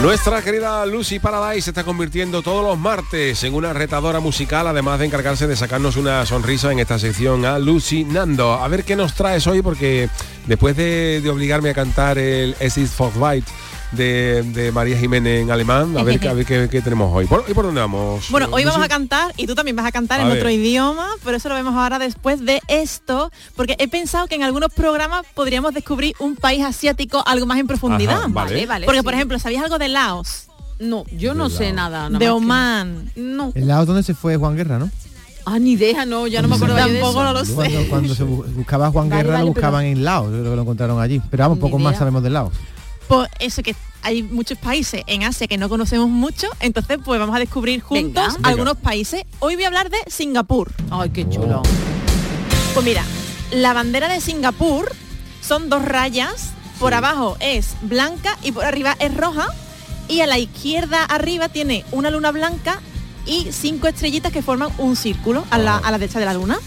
[0.00, 4.98] Nuestra querida Lucy Paradise se está convirtiendo todos los martes en una retadora musical, además
[4.98, 8.54] de encargarse de sacarnos una sonrisa en esta sección a Lucy Nando.
[8.54, 10.08] A ver qué nos traes hoy, porque
[10.46, 13.50] después de, obligarme a cantar el Es is Bite
[13.92, 17.24] de, de María Jiménez en alemán, a ver, qué- a ver qué, qué tenemos hoy.
[17.48, 18.24] ¿Y por dónde vamos?
[18.30, 20.38] Bueno, hoy vamos a cantar y tú también vas a cantar A en ver.
[20.38, 24.42] otro idioma, pero eso lo vemos ahora después de esto, porque he pensado que en
[24.42, 28.18] algunos programas podríamos descubrir un país asiático algo más en profundidad.
[28.18, 28.50] Ajá, vale.
[28.50, 29.04] Vale, vale, Porque, sí.
[29.04, 30.44] por ejemplo, ¿sabías algo de Laos?
[30.78, 32.08] No, yo no sé nada.
[32.08, 33.10] nada de que- Oman.
[33.16, 33.52] No.
[33.54, 34.88] El lado donde se fue Juan Guerra, ¿no?
[35.44, 37.24] Ah, ni idea, no, ya no me acuerdo de Tampoco eso.
[37.24, 37.52] no lo sé.
[37.54, 40.36] Cuando, cuando se bu- buscaba Juan Vale, Guerra, vale, lo buscaban pero- en Laos, que
[40.38, 41.20] lo encontraron allí.
[41.30, 42.52] Pero vamos, poco más sabemos de Laos.
[43.10, 47.34] Pues eso que hay muchos países en Asia que no conocemos mucho, entonces pues vamos
[47.34, 48.48] a descubrir juntos Venga.
[48.48, 49.24] algunos países.
[49.40, 50.70] Hoy voy a hablar de Singapur.
[50.92, 51.60] Ay, qué chulo.
[52.72, 53.02] Pues mira,
[53.50, 54.92] la bandera de Singapur
[55.42, 59.48] son dos rayas, por abajo es blanca y por arriba es roja,
[60.06, 62.80] y a la izquierda arriba tiene una luna blanca
[63.26, 66.60] y cinco estrellitas que forman un círculo a la, a la derecha de la luna.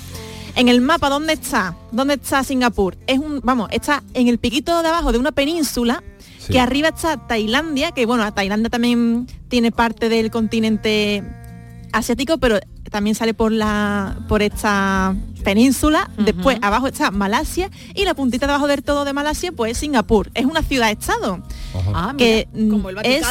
[0.56, 1.76] En el mapa, ¿dónde está?
[1.92, 2.96] ¿Dónde está Singapur?
[3.08, 6.04] Es un, vamos, está en el piquito de abajo de una península,
[6.46, 6.54] Sí.
[6.54, 11.24] que arriba está Tailandia, que bueno, Tailandia también tiene parte del continente
[11.94, 12.60] asiático, pero
[12.92, 16.10] también sale por la por esta península.
[16.18, 19.78] Después abajo está Malasia y la puntita de abajo del todo de Malasia pues es
[19.80, 20.30] Singapur.
[20.34, 21.42] Es una ciudad-estado.
[21.94, 23.26] Ah, que mira, como el mm, es.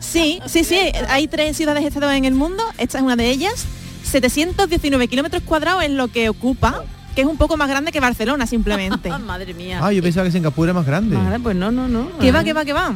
[0.00, 0.78] Sí, sí, sí.
[1.08, 2.62] Hay tres ciudades-estado en el mundo.
[2.78, 3.66] Esta es una de ellas.
[4.04, 6.84] 719 kilómetros cuadrados es lo que ocupa.
[7.16, 9.08] Que es un poco más grande que Barcelona simplemente.
[9.26, 9.80] Madre mía.
[9.82, 11.16] Ah, yo pensaba que Singapur era más grande.
[11.42, 12.10] Pues no, no, no.
[12.20, 12.94] ¿Qué va, qué va, qué va?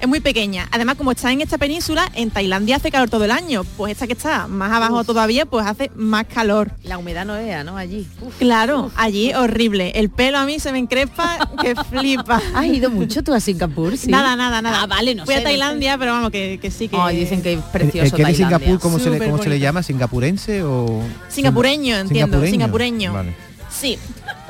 [0.00, 0.68] Es muy pequeña.
[0.70, 3.64] Además, como está en esta península, en Tailandia hace calor todo el año.
[3.76, 6.70] Pues esta que está más abajo todavía, pues hace más calor.
[6.84, 7.76] La humedad no vea, ¿no?
[7.76, 8.06] Allí.
[8.22, 8.38] Uf.
[8.38, 9.90] Claro, allí horrible.
[9.96, 12.40] El pelo a mí se me encrespa que flipa.
[12.54, 13.98] ¿Has ido mucho tú a Singapur?
[13.98, 14.08] Sí.
[14.08, 14.82] Nada, nada, nada.
[14.84, 16.96] Ah, vale, no Fui sé, a no Tailandia, pero vamos, que, que sí que...
[17.12, 18.58] Dicen que es ¿El, precioso el que es de Tailandia.
[18.58, 19.82] Singapur, ¿cómo, se le, cómo se le llama?
[19.82, 21.02] ¿Singapurense o...?
[21.28, 23.12] Singapureño, entiendo, singapureño.
[23.12, 23.48] Vale.
[23.78, 23.98] Sí.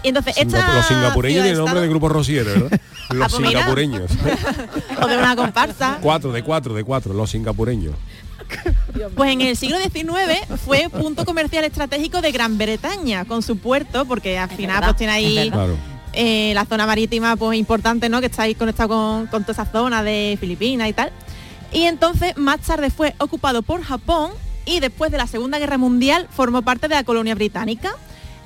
[0.02, 2.80] Y entonces, Singapu- esta los singapureños tienen nombre de grupo rosiero, ¿verdad?
[3.10, 3.60] Los Ah, pues mira.
[3.60, 4.10] singapureños.
[5.02, 5.98] o de una comparsa.
[6.02, 7.94] cuatro, de cuatro, de cuatro, los singapureños.
[9.16, 14.04] Pues en el siglo XIX fue punto comercial estratégico de Gran Bretaña con su puerto,
[14.04, 15.50] porque al final pues tiene ahí.
[15.50, 15.76] Claro.
[16.12, 18.20] eh, la zona marítima pues importante, ¿no?
[18.20, 21.10] Que está ahí conectado con, con toda esa zona de Filipinas y tal.
[21.72, 24.32] Y entonces más tarde fue ocupado por Japón
[24.66, 27.92] y después de la Segunda Guerra Mundial formó parte de la colonia británica.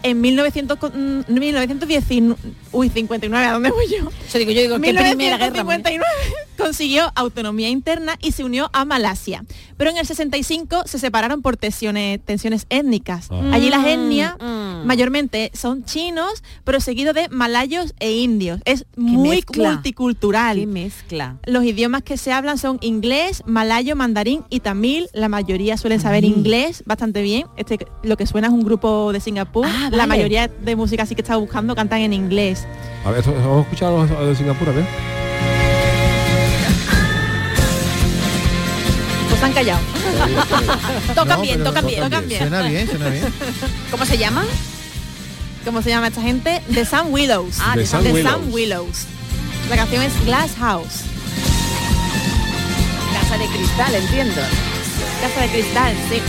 [0.03, 2.37] En 1900, con- mm, 1919,
[2.73, 4.11] uy, 59, ¿a dónde voy yo?
[4.33, 5.03] Yo digo, yo digo, ¿qué primera
[5.39, 5.63] guerra?
[5.65, 6.05] 1959
[6.59, 9.45] consiguió autonomía interna y se unió a Malasia.
[9.83, 13.29] Pero en el 65 se separaron por tensiones, tensiones étnicas.
[13.33, 13.53] Ajá.
[13.53, 14.87] Allí las Mm, etnias mm.
[14.87, 18.61] mayormente son chinos, pero seguido de malayos e indios.
[18.65, 19.73] Es muy mezcla.
[19.73, 20.57] multicultural.
[20.57, 21.37] Qué mezcla.
[21.47, 25.09] Los idiomas que se hablan son inglés, malayo, mandarín y tamil.
[25.15, 27.47] La mayoría suelen saber inglés bastante bien.
[27.57, 29.67] Este, lo que suena es un grupo de Singapur.
[29.67, 30.07] Ah, La vale.
[30.07, 32.69] mayoría de música así que estaba buscando cantan en inglés.
[33.05, 34.85] A ver, vamos a escuchar a los a los de Singapur, a ver.
[39.43, 39.81] Han callado.
[41.15, 42.01] Tocan No, bien, tocan bien.
[42.03, 42.41] tocan bien.
[42.41, 43.25] Suena bien, suena bien.
[43.91, 44.45] ¿Cómo se llama?
[45.65, 46.63] ¿Cómo se llama esta gente?
[46.73, 47.57] The Sun Willows.
[47.61, 48.33] Ah, The The Sun The Willows.
[48.33, 49.05] Sun Willows.
[49.71, 51.03] La canción es Glass House.
[53.13, 54.41] Casa de cristal, entiendo.
[55.21, 56.21] Casa de cristal, sí.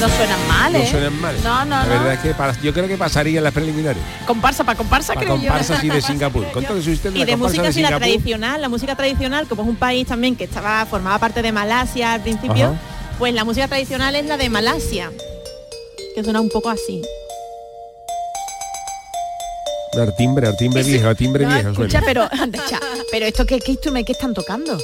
[0.00, 0.88] No suenan mal, No ¿eh?
[0.90, 1.36] suenan mal.
[1.42, 1.90] No, no, La no.
[1.90, 4.00] verdad es que para- yo creo que pasaría en las preliminares.
[4.26, 5.42] Comparsa para comparsa, Para creo yo.
[5.48, 6.50] comparsa así de Singapur.
[6.52, 8.06] Con todo eso usted Y la de comparsa música de así la Singapur.
[8.06, 12.12] tradicional, la música tradicional, como es un país también que estaba formaba parte de Malasia
[12.14, 12.74] al principio, Ajá.
[13.18, 15.10] pues la música tradicional es la de Malasia,
[16.14, 17.02] que suena un poco así.
[19.94, 22.06] Al timbre, al timbre viejo, al timbre No, viejo escucha, suena.
[22.06, 22.28] pero,
[23.10, 24.78] pero esto qué, qué instrumento que están tocando?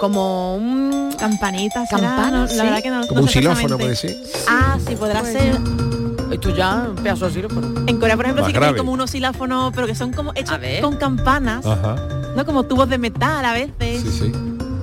[0.00, 2.48] Como un Campanitas, será, Campana, ¿no?
[2.48, 2.56] sí.
[2.56, 4.16] la verdad que no, Como no un xilófono puede ser.
[4.48, 5.58] Ah, sí, podrá Pues ser.
[6.32, 7.82] esto ya un pedazo de xilófono.
[7.86, 8.72] En Corea, por ejemplo, Más sí que grave.
[8.72, 11.96] tienen como unos xilófonos, pero que son como hechos con campanas, Ajá.
[12.34, 12.46] ¿no?
[12.46, 14.02] Como tubos de metal a veces.
[14.02, 14.32] Sí, sí.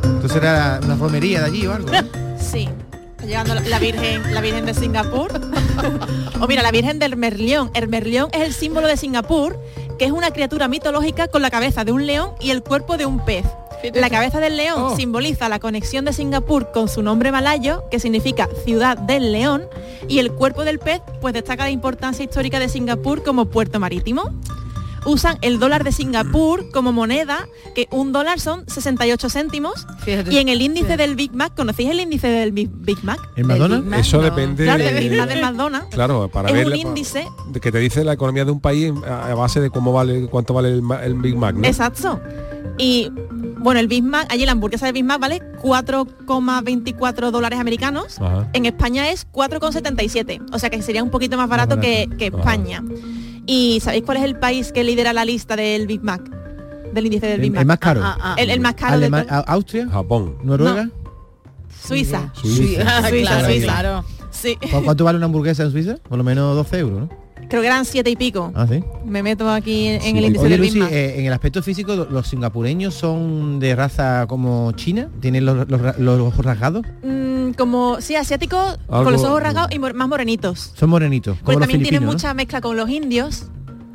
[0.03, 1.89] Entonces era una romería de allí o algo.
[1.91, 1.97] ¿no?
[2.39, 2.69] Sí.
[3.15, 5.31] Está llegando la- la Virgen, la Virgen de Singapur.
[6.39, 7.71] o mira, la Virgen del Merlión.
[7.73, 9.59] El Merlión es el símbolo de Singapur,
[9.97, 13.07] que es una criatura mitológica con la cabeza de un león y el cuerpo de
[13.07, 13.45] un pez.
[13.93, 14.95] La cabeza del león Oh.
[14.95, 19.63] simboliza la conexión de Singapur con su nombre malayo, que significa ciudad del león,
[20.07, 24.31] y el cuerpo del pez pues destaca la importancia histórica de Singapur como puerto marítimo.
[25.05, 30.33] Usan el dólar de Singapur como moneda, que un dólar son 68 céntimos, Fíjate.
[30.33, 33.17] y en el índice del Big Mac, ¿conocéis el índice del Big, Big Mac?
[33.37, 33.97] ¿El McDonald's?
[33.99, 34.23] Eso no.
[34.23, 35.87] depende Claro, de, Mac de McDonald's.
[35.95, 38.59] Claro, para es ver un la- índice, de que te dice la economía de un
[38.59, 41.65] país a base de cómo vale, cuánto vale el, el Big Mac, ¿no?
[41.65, 42.19] exacto.
[42.77, 43.11] Y
[43.59, 48.19] bueno, el Big Mac, allí la hamburguesa de Big Mac vale 4,24 dólares americanos.
[48.21, 48.47] Ajá.
[48.53, 50.41] En España es 4,77.
[50.53, 51.81] O sea que sería un poquito más barato, barato.
[51.87, 52.37] que, que Ajá.
[52.37, 52.83] España.
[53.45, 56.21] ¿Y sabéis cuál es el país que lidera la lista del Big Mac?
[56.93, 57.67] Del índice del El, Big el Mac.
[57.67, 58.01] más caro.
[58.03, 60.37] Ah, ah, El, el más caro de Alema- a- Austria, Japón.
[60.43, 60.89] Noruega.
[61.85, 62.31] Suiza.
[62.33, 62.83] Suiza.
[62.85, 63.65] Ah, Suiza, claro, Suiza.
[63.65, 64.05] claro.
[64.31, 64.55] Sí.
[64.71, 65.97] ¿Cu- ¿Cuánto vale una hamburguesa en Suiza?
[66.07, 67.09] Por lo menos 12 euros, ¿no?
[67.49, 68.51] Creo que eran siete y pico.
[68.55, 68.83] Ah, sí.
[69.05, 70.09] Me meto aquí en, Sí.
[70.17, 73.75] el índice Oye, del Lucy, eh, en el aspecto físico, lo- ¿los singapureños son de
[73.75, 75.09] raza como china?
[75.21, 76.85] ¿Tienen los, los ojos rasgados?
[77.03, 80.73] Mm, como, sí, asiáticos, con los ojos rasgados y mor- más morenitos.
[80.75, 83.45] Son morenitos, como Porque los también tienen mucha mezcla con los indios.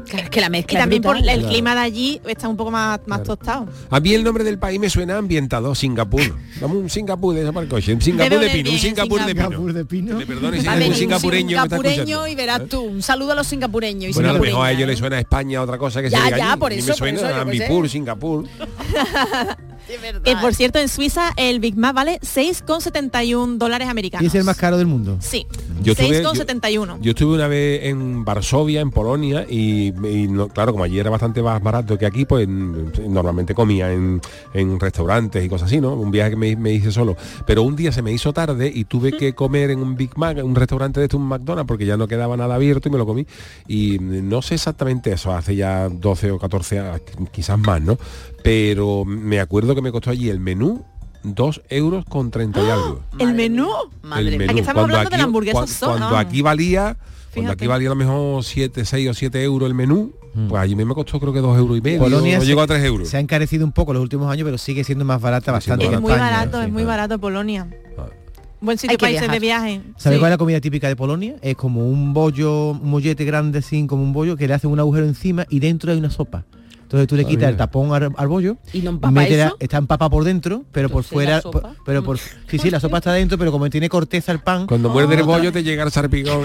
[0.08, 1.48] Claro, es que la Y mezcla es también por el Claro.
[1.48, 3.66] clima de allí está un poco más, más tostado.
[3.90, 6.22] A mí el nombre del país me suena ambientado, Singapur.
[6.60, 7.94] Dame un Singapur de esa para el coche.
[7.94, 9.24] Un Singapur de pino, un Singapur
[9.72, 10.18] de pino.
[10.18, 12.82] De si un singapureño y verás tú.
[12.82, 14.86] Un saludo a los singapureños y Bueno, a lo mejor a ellos ¿eh?
[14.86, 16.60] les suena a España otra cosa que Ya, se diga ya, allí.
[16.60, 17.40] por eso, me por suena eso, a.
[17.40, 18.44] Ambipur, Singapur.
[20.24, 24.22] Que por cierto, en Suiza el Big Mac vale 6,71 dólares americanos.
[24.24, 25.16] Y es el más caro del mundo.
[25.20, 25.46] Sí,
[25.82, 26.98] Yo estuve- 6,71.
[27.00, 31.10] Yo estuve una vez en Varsovia, en Polonia, y, y no- claro, como allí era
[31.10, 34.20] bastante más barato que aquí, pues normalmente comía en,
[34.54, 35.94] en restaurantes y cosas así, ¿no?
[35.94, 37.16] Un viaje que me, me hice solo.
[37.46, 40.38] Pero un día se me hizo tarde y tuve que comer en un Big Mac,
[40.38, 42.98] en un restaurante de estos, un McDonald's, porque ya no quedaba nada abierto y me
[42.98, 43.26] lo comí.
[43.66, 47.98] Y no sé exactamente eso, hace ya 12 o 14 años, quizás más, ¿no?
[48.42, 50.84] Pero me acuerdo que me costó allí el menú
[51.22, 53.00] 2 euros con 30 y algo.
[53.18, 53.68] el menú.
[54.16, 54.50] El menú.
[54.50, 55.98] Aquí estamos Cuando hablando de la aquí- hamburguesa sola.
[55.98, 56.96] Cuando aquí valía,
[57.32, 60.12] cuando aquí valía a lo mejor 7, 6 o 7 euros el menú,
[60.48, 62.00] pues allí me costó creo que 2 euros y medio.
[62.00, 63.08] Polonia no llegó a 3 euros.
[63.08, 65.84] Se ha encarecido un poco los últimos años, pero sigue siendo más barata bastante.
[65.86, 66.66] Es muy barato, sí.
[66.66, 67.68] es muy barato Polonia.
[68.60, 69.34] Buen sitio para irse viajar.
[69.34, 69.80] de viaje.
[69.96, 70.20] ¿Sabes Sí.
[70.20, 71.34] cuál es la comida típica de Polonia?
[71.42, 74.78] Es como un bollo, un mollete grande así, como un bollo, que le hacen un
[74.78, 76.44] agujero encima y dentro hay una sopa.
[76.92, 79.78] Entonces tú le Ah, quitas el tapón al, al bollo, ¿Y no empapa la- está
[79.78, 81.40] empapa por dentro, pero por fuera,
[81.86, 84.66] pero por sí sí la sopa está dentro, pero como tiene corteza el pan.
[84.66, 86.42] Cuando muerde el bollo te llega el sarpicón.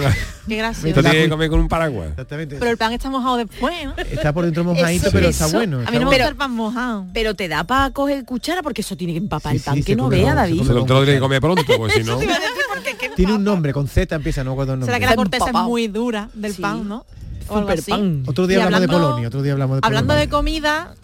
[0.48, 0.88] Qué gracioso.
[0.88, 2.12] Esto tienes que comer con un paraguas.
[2.12, 2.56] Exactamente.
[2.60, 3.94] Pero el pan está mojado después, ¿no?
[3.98, 5.80] Está por dentro mojadito, Eso- pero está eso- bueno.
[5.80, 7.06] A está mí no me gusta el pan mojado.
[7.14, 9.84] Pero te da para coger cuchara porque eso tiene que empapar Sí, el pan sí,
[9.84, 10.64] que no vea, David.
[10.64, 12.18] Se lo tienes que comer pronto, pues si no.
[13.18, 15.00] Tiene un nombre, con Z empieza, no recuerdo el ¿Será nombre.
[15.00, 17.06] que la corteza es muy dura del pan, no?
[17.50, 17.82] Así.
[17.82, 18.24] Superpan.
[18.28, 20.26] Otro día Y hablamos de hablando- Polonia, otro día hablamos de Hablando Polonia.
[20.26, 20.96] de comida,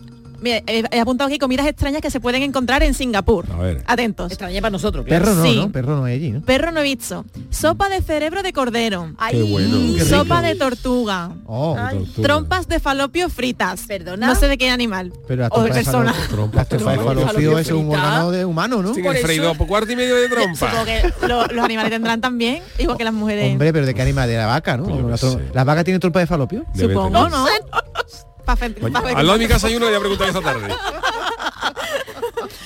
[0.44, 3.46] mira, he, he apuntado aquí comidas extrañas que se pueden encontrar en Singapur.
[3.52, 3.84] A ver.
[3.88, 4.32] Atentos.
[4.32, 5.26] Extraña para nosotros, claro.
[5.26, 5.56] Perro no, Sí.
[5.56, 5.72] ¿no?
[5.72, 6.42] Perro no hay allí, ¿no?
[6.42, 7.26] Perro no he visto.
[7.50, 9.12] Sopa de cerebro de cordero.
[9.18, 9.78] Ay, Qué bueno.
[9.98, 11.32] Qué Sopa de tortuga.
[11.46, 11.76] Oh.
[11.76, 12.22] Tortuga.
[12.28, 13.82] Trompas de falopio fritas.
[13.88, 14.28] Perdona.
[14.28, 15.12] No sé de qué animal.
[15.28, 16.14] pero la o de persona.
[16.14, 18.94] falopio- Trompa La trompa de falopio falopio es un órgano de humano, ¿no?
[18.94, 20.84] Freído por cuarto y medio de Supongo trompa.
[20.86, 23.52] que lo- los animales tendrán también, igual que las mujeres.
[23.52, 24.28] Hombre, pero ¿de qué animal?
[24.28, 24.90] De la vaca, ¿no?
[24.90, 25.52] Yo La, qué tro- sé.
[25.54, 26.66] ¿La vaca tiene trompa de falopio?
[26.74, 27.32] Debe Supongo, tener.
[27.32, 27.46] ¿no?
[28.46, 30.76] Pa' Al lado de mi casa hay uno que voy a preguntar esta tarde.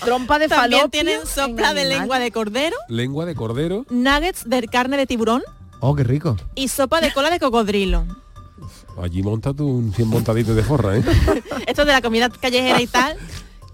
[0.03, 0.89] Trompa de También falopio.
[0.89, 3.86] tienen sopla de lengua de cordero, Lengua de cordero.
[3.89, 5.43] nuggets de carne de tiburón
[5.80, 6.36] Oh, qué rico.
[6.55, 8.05] y sopa de cola de cocodrilo.
[9.01, 11.03] Allí monta tú un 100 montaditos de forra, ¿eh?
[11.67, 13.15] Esto de la comida callejera y tal.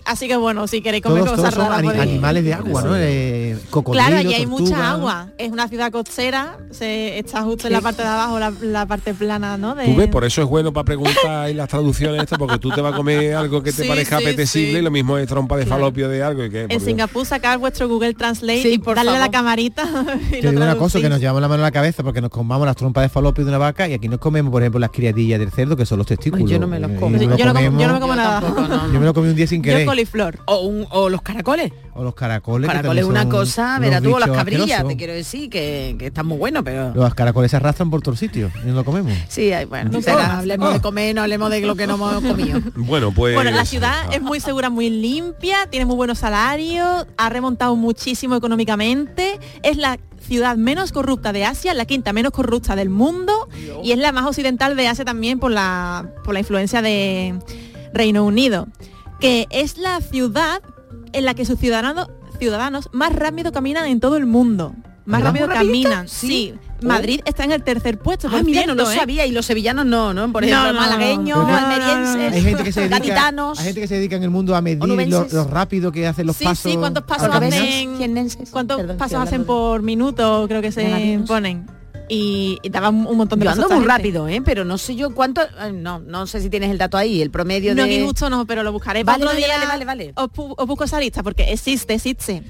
[0.06, 2.54] Así que bueno, si queréis comer Todos, todos cosas son raras, ani- podéis- animales de
[2.54, 2.96] agua, ¿no?
[2.98, 5.28] Eh, cocodrilo, Claro, allí hay tortuga, mucha agua.
[5.38, 9.14] Es una ciudad costera, se está justo en la parte de abajo, la, la parte
[9.14, 9.76] plana, ¿no?
[9.76, 9.86] De...
[9.86, 12.82] Tú ves, por eso es bueno para preguntar en las traducciones estas, porque tú te
[12.82, 14.78] vas a comer algo que te Sí, parezca sí, apetecible sí.
[14.80, 15.82] y lo mismo es trompa de Claro.
[15.82, 16.82] falopio de algo y que En.
[16.82, 19.84] Singapur sacar vuestro Google Translate Sí, y por darle a la camarita
[20.32, 22.66] y digo una cosa, que nos llevamos la mano a la cabeza porque nos comamos
[22.68, 25.40] las trompas de falopio de una vaca y aquí nos comemos, por ejemplo, las criadillas
[25.40, 26.50] del cerdo, que son los testículos.
[26.50, 27.16] yo no me los Eh, como.
[27.16, 28.42] y yo, no me como nada.
[28.92, 29.88] Yo me lo comí un día sin querer.
[29.94, 30.40] Coliflor.
[30.46, 31.72] O, un- o los caracoles.
[31.96, 32.68] O los caracoles.
[32.70, 34.88] que Caracoles es una cosa, verás tú, o las cabrillas, asquerosos.
[34.90, 36.92] te quiero decir, que, que están muy buenos, pero...
[36.96, 39.14] Los caracoles se arrastran por todos sitios y no lo comemos.
[39.28, 40.30] Sí, bueno, No será, comas.
[40.40, 40.74] hablemos Ah.
[40.74, 42.60] de comer, no hablemos de lo que no hemos comido.
[42.76, 43.36] Bueno, pues...
[43.36, 48.36] Bueno, la ciudad es muy segura, muy limpia, tiene muy buenos salarios, ha remontado muchísimo
[48.36, 53.50] económicamente, es la ciudad menos corrupta de Asia, la quinta menos corrupta del mundo
[53.84, 57.36] y es la más occidental de Asia también por la, por la influencia de
[57.94, 58.68] Reino Unido,
[59.24, 60.62] que es la ciudad
[61.14, 62.08] en la que sus ciudadanos,
[62.40, 64.74] ciudadanos más rápido caminan en todo el mundo.
[65.06, 66.28] Más rápido caminan, Sí.
[66.28, 66.54] sí.
[66.82, 66.88] Oh.
[66.88, 68.28] Madrid está en el tercer puesto.
[68.30, 68.96] Ah, mira, no lo ¿eh?
[68.96, 70.30] sabía y los sevillanos no, ¿no?
[70.32, 73.60] Por ejemplo, no, malagueños, no, no, almerienses, Hay gente que se dedica, gaditanos.
[73.60, 76.28] hay gente que se dedica en el mundo a medir lo, lo rápido que hacen
[76.28, 76.70] los Sí, pasos.
[76.72, 77.98] sí, cuántos pasos hacen,
[78.52, 81.66] cuántos Perdón, pasos hacen por minuto, creo que se ponen.
[82.10, 83.98] Y, y daban un montón de Yo pasos ando esta muy gente.
[83.98, 84.42] rápido, ¿eh?
[84.44, 85.42] Pero no sé yo cuánto...
[85.74, 87.88] No, no sé si tienes el dato ahí, el promedio No, de...
[88.00, 89.04] ni justo no, pero lo buscaré.
[89.04, 90.14] Vale, Otro vale, día vale, vale, vale.
[90.58, 92.44] Os, busco esa lista porque existe, existe.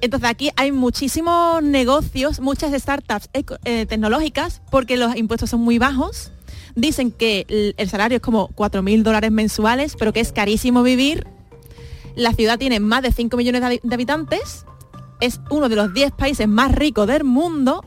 [0.00, 6.32] Entonces aquí hay muchísimos negocios, muchas startups eh, tecnológicas porque los impuestos son muy bajos.
[6.74, 11.26] Dicen que el, el salario es como 4.000 dólares mensuales, pero que es carísimo vivir.
[12.16, 14.64] La ciudad tiene más de 5 millones de habitantes.
[15.20, 17.84] Es uno de los 10 países más ricos del mundo.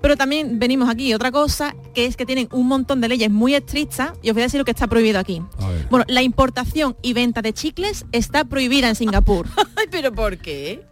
[0.00, 3.54] Pero también venimos aquí otra cosa, que es que tienen un montón de leyes muy
[3.54, 5.42] estrictas, y os voy a decir lo que está prohibido aquí.
[5.90, 9.46] Bueno, la importación y venta de chicles está prohibida en Singapur.
[9.76, 10.84] Ay, pero ¿por qué?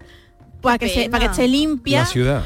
[0.60, 2.00] para, que se- para que esté limpia.
[2.00, 2.42] La ciudad.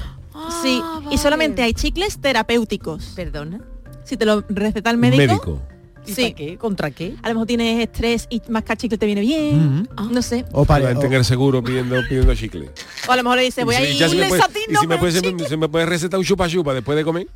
[0.63, 3.13] Sí, Ah, y solamente hay chicles terapéuticos.
[3.17, 3.61] Perdona.
[4.05, 5.19] Si te lo receta el médico.
[5.27, 5.63] Médico.
[6.11, 6.23] ¿Y Sí.
[6.23, 6.57] para qué?
[6.59, 7.15] ¿Contra qué?
[7.23, 9.89] A lo mejor tienes estrés y mascar chicle te viene bien.
[10.11, 10.45] No sé.
[10.53, 12.71] O para, en el seguro pidiendo, pidiendo chicle.
[13.09, 14.87] O a lo mejor le dice, voy a ir ya se me puede- y si
[14.87, 17.27] me puede, se me- se me puede recetar un chupa chupa después de comer.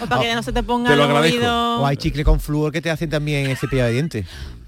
[0.00, 1.44] o para que no se te ponga Te lo agradezco.
[1.46, 4.26] o hay chicle con flúor que te hacen también ese cepillo de dientes.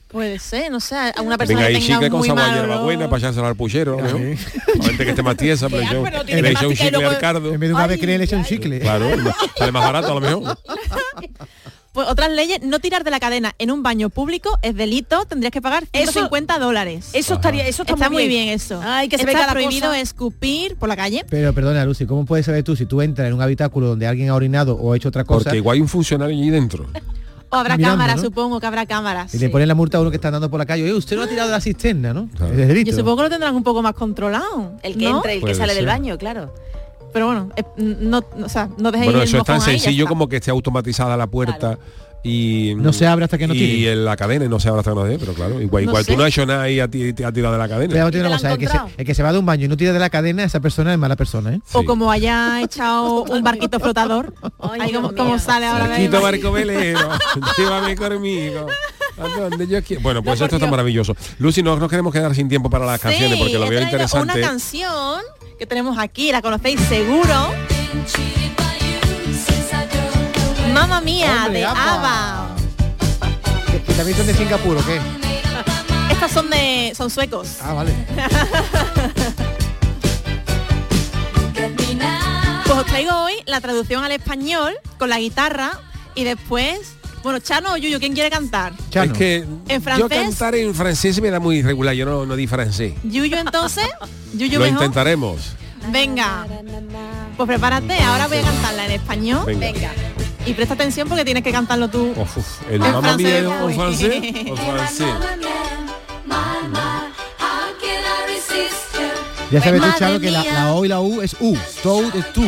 [0.09, 2.29] Puede ser, no sé, a una persona Venga, que hay tenga chicle un con muy
[2.29, 4.07] sabor a mal hierbabuena para echárselo al puchero, ¿no?
[4.07, 7.53] A gente que esté más tiesa, pero yo le echo un chicle al cardo.
[7.53, 8.79] En vez de una vez que le echa un chicle.
[8.79, 9.07] Claro,
[9.59, 10.59] sale más barato a lo mejor.
[11.97, 15.51] Pues otras leyes, no tirar de la cadena en un baño público es delito, tendrías
[15.51, 17.09] que pagar 150 dólares.
[17.15, 18.79] Eso estaría, eso está, Está muy bien eso.
[18.85, 19.99] Ay, que se Está prohibido cosa.
[20.03, 21.25] escupir por la calle.
[21.31, 24.29] Pero perdona, Lucy, ¿cómo puedes saber tú si tú entras en un habitáculo donde alguien
[24.29, 26.85] ha orinado o ha hecho otra cosa Porque igual hay un funcionario allí dentro.
[27.49, 28.23] O habrá Mirando, cámaras, ¿no?
[28.25, 29.35] supongo que habrá cámaras.
[29.35, 30.83] y le ponen la multa a uno que está andando por la calle?
[30.83, 32.29] Oye, usted no ha tirado de la cisterna, ¿no?
[32.37, 32.53] Claro.
[32.53, 32.91] Es delito.
[32.91, 34.73] Yo supongo que lo tendrán un poco más controlado.
[34.83, 35.17] El que ¿no?
[35.17, 36.53] entra y el que sale del baño, claro.
[37.17, 40.07] Pero bueno, eh, no, no- o sea, no dejéis Bueno, el eso es tan sencillo
[40.07, 41.79] como que esté automatizada la puerta
[42.23, 43.93] y No se abre hasta que no y tire.
[43.93, 45.91] en la cadena y no se abre hasta que no tire, pero claro, igual, No
[45.93, 47.95] igual tú no has hecho nada y a ti te ha tirado de la cadena.
[47.95, 49.69] Pero tiene una cosa, el que, se, el que se va de un baño y
[49.69, 51.61] no tira de la cadena, esa persona es mala persona, ¿eh?
[51.73, 54.35] O como haya echado un barquito flotador.
[54.79, 57.09] Ahí como, como sale ahora de Quito barco velero,
[57.59, 58.67] llévame conmigo.
[59.19, 60.03] A donde yo quiera.
[60.03, 61.17] Bueno, pues esto está maravilloso.
[61.39, 64.39] Lucy, no nos queremos quedar sin tiempo para las canciones porque lo veo interesante.
[64.39, 65.21] Una canción
[65.59, 67.53] que tenemos aquí, la conocéis seguro.
[70.73, 71.65] Mamma mía, Hombre, de.
[71.65, 72.57] ABBA.
[73.87, 75.01] Que también son de Singapur, ¿o qué?
[76.13, 77.57] Estas son de son suecos.
[77.63, 77.95] Ah, vale.
[82.67, 85.81] Pues os traigo hoy la traducción al español con la guitarra
[86.17, 86.96] y después,
[87.27, 88.73] bueno, Chano o Yuyo, ¿quién quiere cantar?
[88.93, 90.09] Es que ¿En yo francés?
[90.23, 92.95] cantar en francés me da muy irregular, yo no, no di francés.
[93.03, 93.85] Yuyo entonces,
[94.35, 94.83] Yuyo Lo mejor.
[94.85, 95.41] intentaremos.
[95.91, 96.47] Venga.
[97.37, 99.45] Pues prepárate, ahora voy a cantarla en español.
[99.59, 99.91] Venga.
[100.47, 102.13] Y presta atención porque tienes que cantarlo tú.
[102.15, 103.43] Uf, uf, el En mamá mía
[103.75, 104.13] francés.
[104.13, 104.23] en francés.
[104.47, 105.07] En francés.
[109.51, 111.57] Ya sabes tú, Madre Charo, que la, O y la U es U.
[111.83, 112.45] Toad es tú.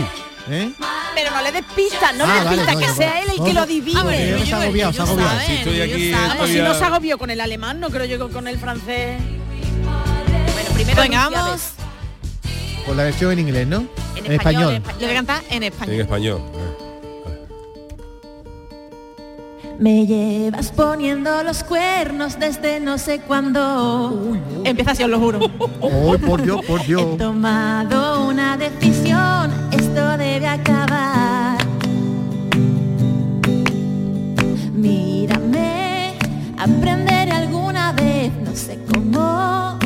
[0.50, 0.72] ¿Eh?
[1.14, 3.20] Pero no le des pistas, no Ah, le des vale, pistas, no, que no, sea
[3.22, 4.00] él el que lo adivine.
[4.00, 5.40] Ah, bueno, yo se ha agobiado, se ha agobiado.
[5.46, 8.28] Si estoy aquí Vamos, si todavía- no se agobió con el alemán, no creo yo
[8.30, 9.18] con el francés.
[9.82, 11.72] Bueno, primero Venga, anunciades.
[11.74, 12.82] vamos.
[12.86, 13.86] Por la versión en inglés, ¿no?
[14.16, 14.82] En, español.
[14.98, 15.94] Le voy a cantar en español.
[15.94, 16.42] En español.
[19.78, 24.36] Me llevas poniendo los cuernos desde no sé cuándo.
[24.64, 25.38] Empieza así, os lo juro.
[25.80, 27.14] Oh, por Dios, por Dios.
[27.14, 31.58] He tomado una decisión, esto debe acabar.
[34.72, 36.14] Mírame,
[36.58, 39.78] aprenderé alguna vez, no sé cómo,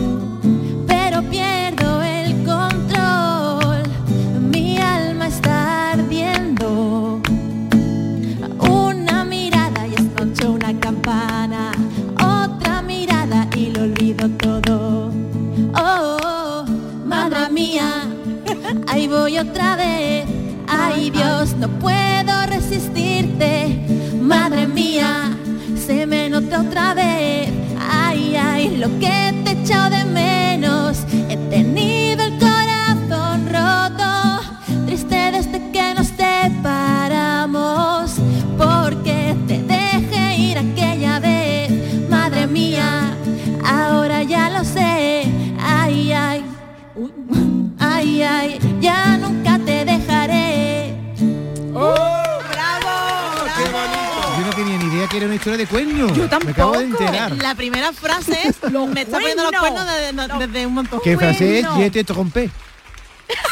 [60.28, 61.00] cuernos desde, un montón.
[61.02, 62.50] Que en francés es je te trompé.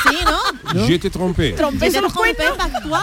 [0.09, 0.75] Sí, ¿no?
[0.75, 0.87] ¿No?
[0.87, 1.53] Je te trompé.
[1.53, 2.47] Trompé son los cuernos.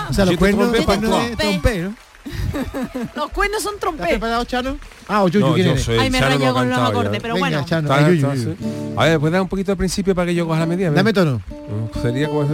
[0.09, 1.93] O sea, los cuernos, trompé ¿no?
[3.15, 4.07] Los cuernos son ¿Estás trompé.
[4.09, 4.78] preparado, Chano?
[5.07, 5.86] Ah, o Yuyu, No, ¿quién yo eres?
[5.86, 7.65] soy Ay, me no ha con los acordes, pero Venga, bueno.
[7.65, 8.55] Chano, Está- a Yuyu, está- Yuyu.
[8.59, 8.93] sí.
[8.97, 10.91] A ver, ¿puedes dar un poquito al principio para que yo coja la medida?
[10.91, 11.41] Dame tono.
[11.49, 12.53] Mm, Sería como eso.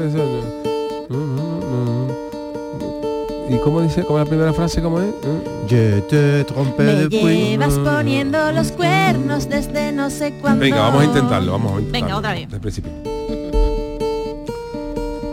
[3.50, 4.04] ¿Y cómo dice?
[4.04, 4.82] ¿Cómo es la primera frase?
[4.82, 5.08] ¿Cómo es?
[5.08, 5.68] Mm.
[5.68, 10.62] Je te trompé Me llevas poniendo los cuernos desde no sé cuándo.
[10.62, 12.06] Venga, vamos a intentarlo, vamos a intentarlo.
[12.06, 12.42] Venga, otra vez.
[12.44, 12.92] Desde el principio.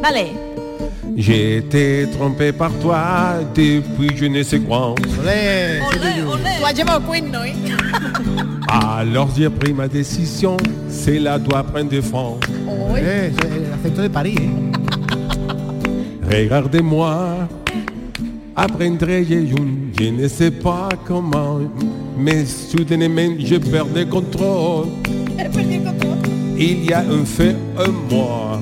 [0.02, 0.50] Dale.
[1.16, 4.94] J'étais trompé par toi depuis je ne sais quand.
[5.20, 5.80] Olé,
[6.74, 7.54] llevado cuernos, ¿eh?
[8.68, 10.56] Alors j'ai pris ma décision,
[10.88, 11.98] c'est la doigt plein de.
[11.98, 14.70] Eh, es el acento de París, ¿eh?
[16.22, 17.48] Regardez-moi,
[18.56, 19.56] apprendrai je,
[19.98, 21.60] je ne sais pas comment,
[22.16, 24.88] mais soudainement je perds le contrôle.
[26.58, 28.60] Il y a un fait un mois,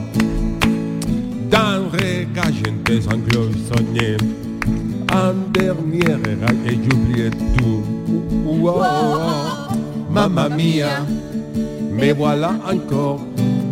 [1.51, 4.17] dans le regard je ne sanglots sonné,
[5.13, 7.83] en dernier regard et j'oubliais tout.
[8.47, 8.83] Wow,
[10.11, 11.05] Mamma mia,
[11.93, 13.21] me voilà encore,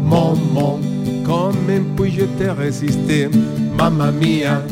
[0.02, 0.80] maman,
[1.24, 3.28] comment puis-je te résister,
[3.76, 4.62] mamma mia,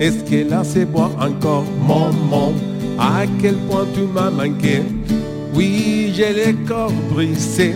[0.00, 2.52] est-ce que là c'est moi encore, maman,
[2.98, 4.82] à quel point tu m'as manqué,
[5.54, 7.74] oui j'ai le corps brisé,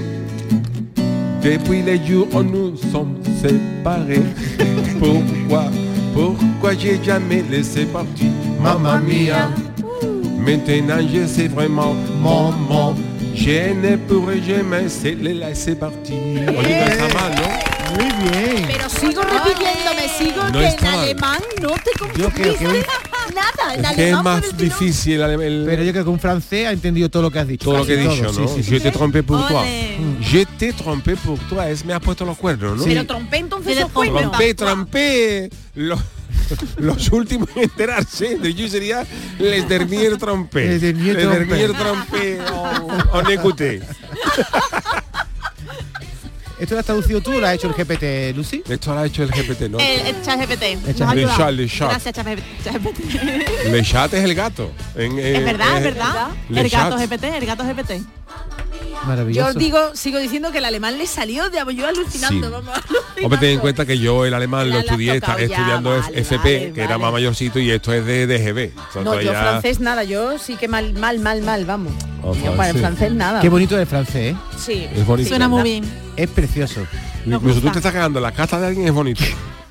[1.43, 4.23] depuis les jours où nous sommes séparés,
[4.99, 5.65] pourquoi,
[6.15, 8.31] pourquoi j'ai jamais laissé partir,
[8.63, 9.51] mamma mia,
[10.47, 11.93] Maintenant je sais vraiment,
[12.23, 12.95] maman,
[13.35, 16.15] je ne pourrai jamais laisser partir.
[17.97, 18.65] Muy bien.
[18.69, 22.75] Pero sigo repitiéndome, sigo No que en alemán no te Yo creo que un-
[23.35, 23.75] nada.
[23.75, 26.11] En Es que es alemán más por el difícil el, el- Pero yo creo que
[26.11, 27.65] un francés ha entendido todo lo que has dicho.
[27.65, 28.49] todo lo que he dicho, todo, ¿no?
[28.49, 28.83] sí, sí, Je sí.
[28.83, 29.65] te trompé pour toi.
[30.23, 31.69] Je te trompé pour toi.
[31.71, 32.85] Es me has puesto los cuernos, ¿no?
[32.85, 33.79] Pero trompé entonces Sí.
[33.79, 34.23] esos cuernos.
[34.23, 35.51] Trompé, trompé.
[35.75, 35.99] Lo-
[36.77, 39.05] Los últimos en enterarse de Yuyu sería
[39.39, 40.67] Les Dernier Trompé.
[40.69, 41.45] Les Dernier Trompé.
[41.47, 43.83] Dernier Trompé o, o Necouté.
[46.59, 48.63] ¿Esto lo has traducido tú o lo has hecho el GPT, Lucy?
[48.69, 49.79] Esto lo ha hecho el GPT, ¿no?
[49.79, 50.63] El, el chat GPT.
[50.89, 51.39] El chat ha Le ayudado.
[51.39, 51.91] chat, le chat.
[51.91, 53.71] Gracias, chat GPT.
[53.71, 54.71] Le Chat es el gato.
[54.95, 56.29] En, eh, Es verdad, es eh, verdad.
[56.49, 57.11] Le El gato Chat.
[57.11, 57.91] GPT, el gato GPT.
[59.07, 59.47] Maravilloso.
[59.47, 62.53] Yo os digo, sigo diciendo que el alemán le salió de yo alucinando, Sí.
[62.53, 62.79] vamos.
[63.23, 66.21] Hombre, ten en cuenta que yo el alemán lo estudié está tocado ya, estudiando vale,
[66.21, 68.73] FP, vale, que era más mayorcito, y esto es de DGB.
[68.93, 71.93] Sea, No, yo francés nada, yo sí que mal, mal, mal, mal, vamos.
[72.23, 73.13] Oh, Yo para el francés.
[73.13, 73.41] nada.
[73.41, 74.37] Qué bonito el francés, ¿eh?
[74.59, 74.87] Sí.
[74.95, 75.29] Es bonito.
[75.29, 75.85] Suena muy bien.
[76.17, 76.87] Es precioso.
[77.25, 79.25] Incluso tú te estás cagando la casa de alguien es bonito.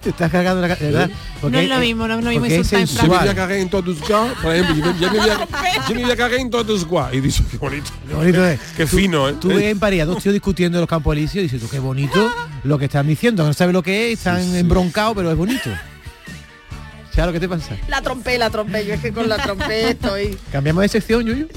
[0.05, 1.09] Te estás cagando la ¿verdad?
[1.41, 3.27] No es lo mismo, no es lo mismo porque es insultar en Yo me voy
[3.27, 5.47] a cagar en todos tus cas, por ejemplo, yo me, yo me voy a,
[5.89, 7.11] yo me voy a cagar en todos tus guas.
[7.11, 7.89] Y dices, qué bonito.
[8.07, 8.59] Qué bonito es.
[8.77, 9.33] Qué fino, ¿eh?
[9.41, 11.67] Tú ves en París a dos tíos discutiendo en los campos elíseos y dices tú,
[11.69, 12.31] qué bonito
[12.63, 13.43] lo que están diciendo.
[13.43, 15.71] No sabes lo que es, están embroncados, pero es bonito.
[17.15, 17.77] ¿Sabes lo que te pasa?
[17.87, 20.37] La trompé, la trompé, yo es que con la trompé estoy.
[20.51, 21.47] ¿Cambiamos de sección, Yuyu?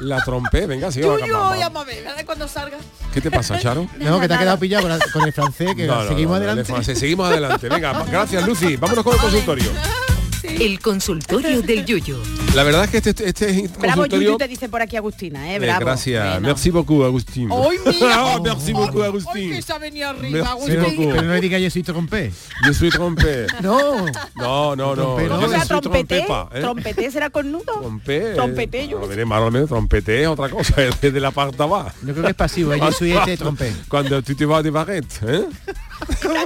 [0.00, 2.24] La trompé, venga, sí, Yo, vamos, a ver, ¿verdad?
[2.26, 2.78] Cuando salga.
[3.14, 3.86] ¿Qué te pasa, Charo?
[3.98, 6.62] No, que te ha quedado pillado con, el francés, que No, no, seguimos no, adelante.
[6.62, 7.68] de francés, seguimos adelante.
[7.68, 8.76] Venga, gracias, Lucy.
[8.76, 9.70] Vámonos con el consultorio.
[10.42, 12.18] El consultorio del Yuyo.
[12.54, 14.28] La verdad es que este, este es Bravo, consultorio...
[14.28, 15.80] Yuyu te dice por aquí Agustina, eh, Eh, bravo.
[15.80, 16.24] gracias.
[16.24, 16.48] Bueno.
[16.48, 17.48] Merci beaucoup, Agustín.
[17.52, 18.24] ¡Ay, mira!
[18.30, 19.52] Oh, merci beaucoup, ¡Ay, Agustín.
[19.52, 20.76] que se ha venido arriba, Agustín!
[20.96, 22.32] Pero, no le digas Yesito con P.
[22.66, 23.46] Yo soy trompé.
[23.62, 24.04] No.
[24.34, 24.94] No, no, no.
[24.94, 25.40] Trompé, no, ¿no?
[25.42, 26.60] yo O sea, soy trompete, trompepa, ¿eh?
[26.60, 27.64] trompete será con nudo.
[27.80, 28.34] Trompé.
[28.34, 31.30] Trompete, yo No, qué mire, más o menos, trompete es otra cosa, es de la
[31.30, 31.92] parte va.
[32.02, 32.78] Yo creo que es pasivo, ¿eh?
[32.80, 33.72] yo soy este trompé.
[33.88, 35.44] Cuando tú te vas de baguette, ¿eh?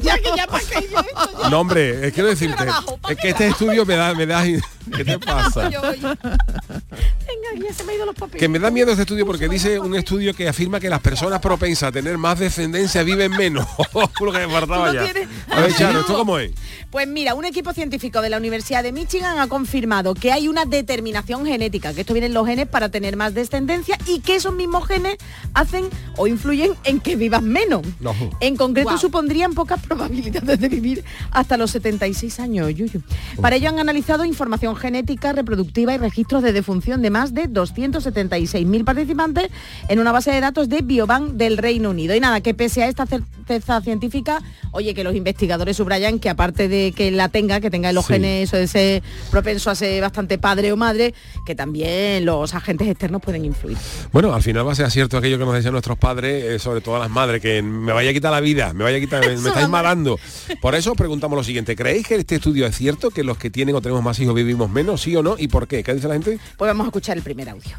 [0.02, 1.04] Ya que ya para yo esto
[1.42, 1.48] ya.
[1.48, 4.44] No, hombre, eh, quiero decirte, trabajo, ¿para es que este estudio me da, me da,
[4.44, 5.68] ¿qué te pasa?
[5.70, 6.08] Yo, yo.
[6.08, 8.40] Venga, ya se me han ido los papeles.
[8.40, 11.40] Que me da miedo este estudio porque dice un estudio que afirma que las personas
[11.40, 13.66] propensas a tener más descendencia viven menos.
[14.20, 15.12] Lo que me faltaba ¿Tú lo ya.
[15.12, 15.28] tienes?
[15.50, 16.00] A ver, Charo.
[16.00, 16.52] ¿esto cómo es?
[16.90, 20.64] Pues mira, un equipo científico de la Universidad de Michigan ha confirmado que hay una
[20.64, 24.86] determinación genética, que esto vienen los genes para tener más descendencia y que esos mismos
[24.86, 25.16] genes
[25.54, 25.86] hacen
[26.16, 27.82] o influyen en que vivas menos.
[28.00, 28.14] No.
[28.40, 33.02] En concreto supondrían pocas probabilidades de vivir hasta los 76 años, Yuyu.
[33.40, 38.84] Para ello han analizado información genética, reproductiva y registros de defunción de más de 276.000
[38.84, 39.48] participantes
[39.88, 42.14] en una base de datos de Biobank del Reino Unido.
[42.14, 46.68] Y nada, que pese a esta certeza científica, oye, que los investigadores subrayan que aparte
[46.68, 48.14] de que la tenga, que tenga los Sí.
[48.14, 51.14] genes eso de ser propenso a ser bastante padre o madre,
[51.46, 53.76] que también los agentes externos pueden influir.
[54.12, 56.80] Bueno, al final va a ser cierto aquello que nos decían nuestros padres, eh, sobre
[56.80, 59.28] todo las madres, que me vaya a quitar la vida, me vaya a quitar, me,
[59.40, 59.82] me estáis mamá.
[59.82, 60.18] matando.
[60.60, 63.50] Por eso os preguntamos lo siguiente, ¿creéis que este estudio es cierto, que los que
[63.50, 65.36] tienen o tenemos más hijos vivimos menos, sí o no?
[65.38, 65.82] ¿Y por qué?
[65.82, 66.38] ¿Qué dice la gente?
[66.58, 67.76] Pues vamos a escuchar el primer audio.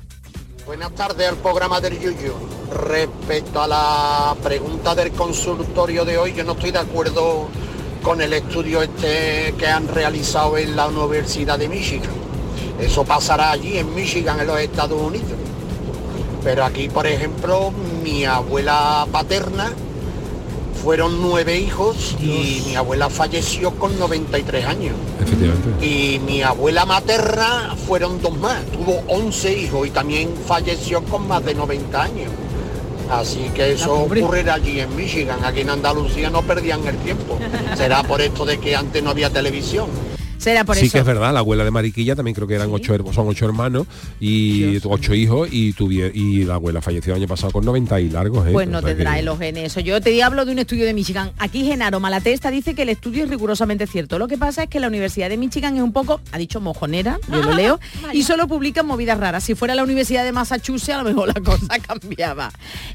[0.66, 2.34] Buenas tardes al programa del Yuyu.
[2.72, 7.50] Respecto a la pregunta del consultorio de hoy, yo no estoy de acuerdo
[8.02, 12.10] con el estudio este que han realizado en la Universidad de Michigan.
[12.80, 15.38] Eso pasará allí en Michigan, en los Estados Unidos.
[16.44, 17.72] Pero aquí, por ejemplo,
[18.04, 19.72] mi abuela paterna
[20.86, 24.94] fueron nueve hijos y mi abuela falleció con 93 años.
[25.20, 25.84] Efectivamente.
[25.84, 31.44] Y mi abuela materna fueron dos más, tuvo 11 hijos y también falleció con más
[31.44, 32.30] de 90 años.
[33.10, 37.40] Así que eso ocurrirá allí en Michigan, aquí en Andalucía no perdían el tiempo.
[37.76, 39.88] Será por esto de que antes no había televisión.
[40.46, 40.94] Será por sí eso.
[40.94, 43.46] que es verdad, la abuela de Mariquilla también creo que eran ocho, her- son ocho
[43.46, 43.88] hermanos
[44.20, 48.10] y ocho hijos y tuvi- y la abuela falleció el año pasado con 90 y
[48.10, 48.48] largos.
[48.48, 48.52] ¿eh?
[48.54, 49.80] Pues no O sea tendrá que- en los genes eso.
[49.80, 51.32] Yo te hablo de un estudio de Michigan.
[51.40, 54.20] Aquí Genaro Malatesta dice que el estudio es rigurosamente cierto.
[54.20, 57.20] Lo que pasa es que la Universidad de Michigan es un poco, ha dicho mojonera,
[57.32, 57.80] yo lo leo,
[58.14, 59.44] y solo publican movidas raras.
[59.44, 62.52] Si fuera la Universidad de Massachusetts, a lo mejor la cosa cambiaba.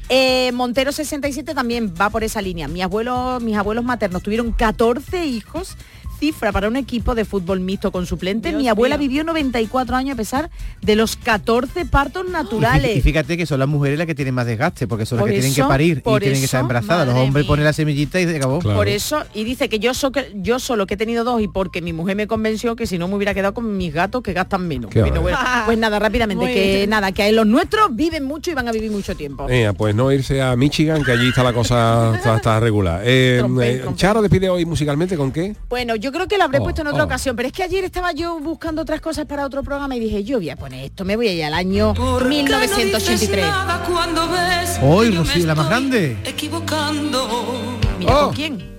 [0.09, 2.67] Eh, Montero 67 también va por esa línea.
[2.67, 5.75] Mi abuelo, mis abuelos maternos tuvieron 14 hijos
[6.21, 8.49] cifra para un equipo de fútbol mixto con suplente.
[8.49, 9.09] Dios Mi abuela mío.
[9.09, 12.95] vivió 94 años a pesar de los 14 partos naturales.
[12.95, 15.31] Y fíjate que son las mujeres las que tienen más desgaste, porque son las que
[15.33, 17.07] tienen que parir y tienen que estar embarazadas.
[17.07, 17.49] Los hombres mía.
[17.49, 18.59] ponen la semillita y se acabó.
[18.59, 21.47] Por eso, y dice que yo, so, que yo solo que he tenido dos y
[21.47, 24.33] porque mi mujer me convenció que si no me hubiera quedado con mis gatos que
[24.33, 24.93] gastan menos.
[24.95, 25.23] No
[25.65, 26.89] pues nada, rápidamente, Muy que bien.
[26.91, 29.47] nada, que los nuestros viven mucho y van a vivir mucho tiempo.
[29.49, 33.01] Eh, pues no irse a Michigan, que allí está la cosa está, está regular.
[33.03, 33.97] Eh, Trompé, eh, trompé.
[33.99, 35.55] Charo despide hoy musicalmente con qué?
[35.67, 37.05] Bueno, yo creo que lo habré Oh, puesto en otra oh.
[37.05, 40.23] ocasión, pero es que ayer estaba yo buscando otras cosas para otro programa y dije,
[40.23, 41.93] yo voy a poner esto, me voy a ir al año
[42.27, 43.45] 1983.
[43.89, 46.17] cuando ves Hoy, me Rocío, la más grande.
[46.25, 47.77] Equivocando.
[47.99, 48.25] Mira, Oh.
[48.27, 48.71] ¿con quién?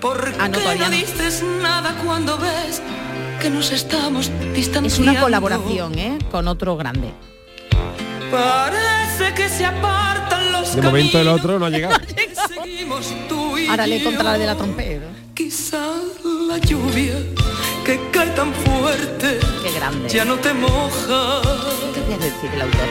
[0.00, 0.90] ¿Por Ah, no, no no.
[0.90, 2.80] dices nada cuando ves
[3.40, 4.88] que nos estamos distanciando?
[4.88, 6.18] Es una colaboración, ¿eh?
[6.30, 7.12] Con otro grande.
[8.30, 11.96] Parece que se apartan los De momento el otro no ha llegado.
[12.00, 14.99] y seguimos tú y Ahora le contra la de la trompeta.
[15.42, 16.02] Quizás
[16.48, 17.14] la lluvia
[17.86, 19.40] que cae tan fuerte.
[19.62, 20.06] Qué grande.
[20.06, 21.40] Ya no te moja.
[21.94, 22.88] ¿Qué decir el autor?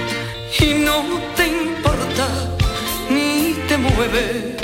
[0.59, 0.97] Y no
[1.35, 2.27] te importa,
[3.11, 4.57] ni te mueve,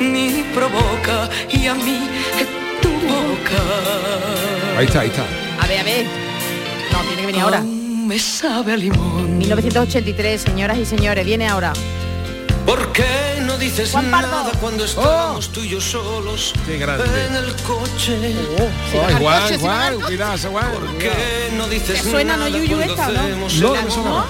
[0.00, 1.28] ni provoca.
[1.50, 2.08] Y a mí
[2.40, 3.60] es tu boca.
[4.78, 5.26] Ahí está, ahí está.
[5.60, 6.06] A ver, a ver.
[6.90, 7.60] No, tiene que venir ahora.
[7.60, 9.36] Me sabe a limón.
[9.36, 11.74] 1983, señoras y señores, viene ahora.
[12.66, 17.04] ¿Por qué no dices nada cuando estábamos tú y yo solos Qué grande.
[17.26, 18.34] en el coche?
[18.92, 20.72] Ay, Juan, Juan, cuidado, Juan.
[20.72, 23.48] ¿Por qué no dices ¿Te suena, nada no, Yuyu, esta, no?
[23.60, 24.24] No, no amor?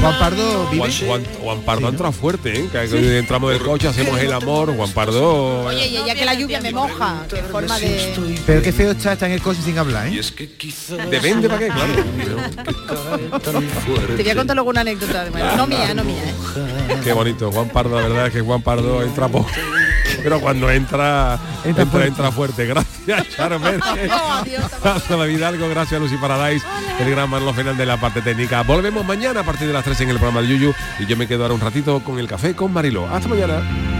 [0.00, 0.80] Juan Pardo vive.
[0.80, 2.68] Juan, Juan, Juan Pardo entra fuerte, ¿eh?
[2.70, 5.64] Que entramos del coche, hacemos el amor, Juan Pardo.
[5.64, 8.38] Oye, y ya que la lluvia me moja, qué forma de...
[8.46, 10.20] Pero qué feo está, está en el coche sin hablar, ¿eh?
[11.10, 11.94] Depende para qué, claro.
[14.16, 15.30] Te voy a contar luego una anécdota de.
[15.56, 16.96] No mía, no mía, ¿eh?
[17.02, 19.50] Qué bonito, Juan Pardo, la verdad es que Juan Pardo entra poco.
[20.22, 22.66] Pero cuando entra, entra, entra, fuerte.
[22.66, 23.80] Gracias, Charo Pérez.
[24.82, 26.66] Gracias, David Algo, gracias, Lucy Paradise,
[26.98, 28.62] el gran Manolo final de la parte técnica.
[28.62, 31.26] Volvemos mañana a partir de las 3 en el programa del Yuyu y yo me
[31.26, 33.06] quedo ahora un ratito con el café con Mariló.
[33.08, 33.97] Hasta mañana.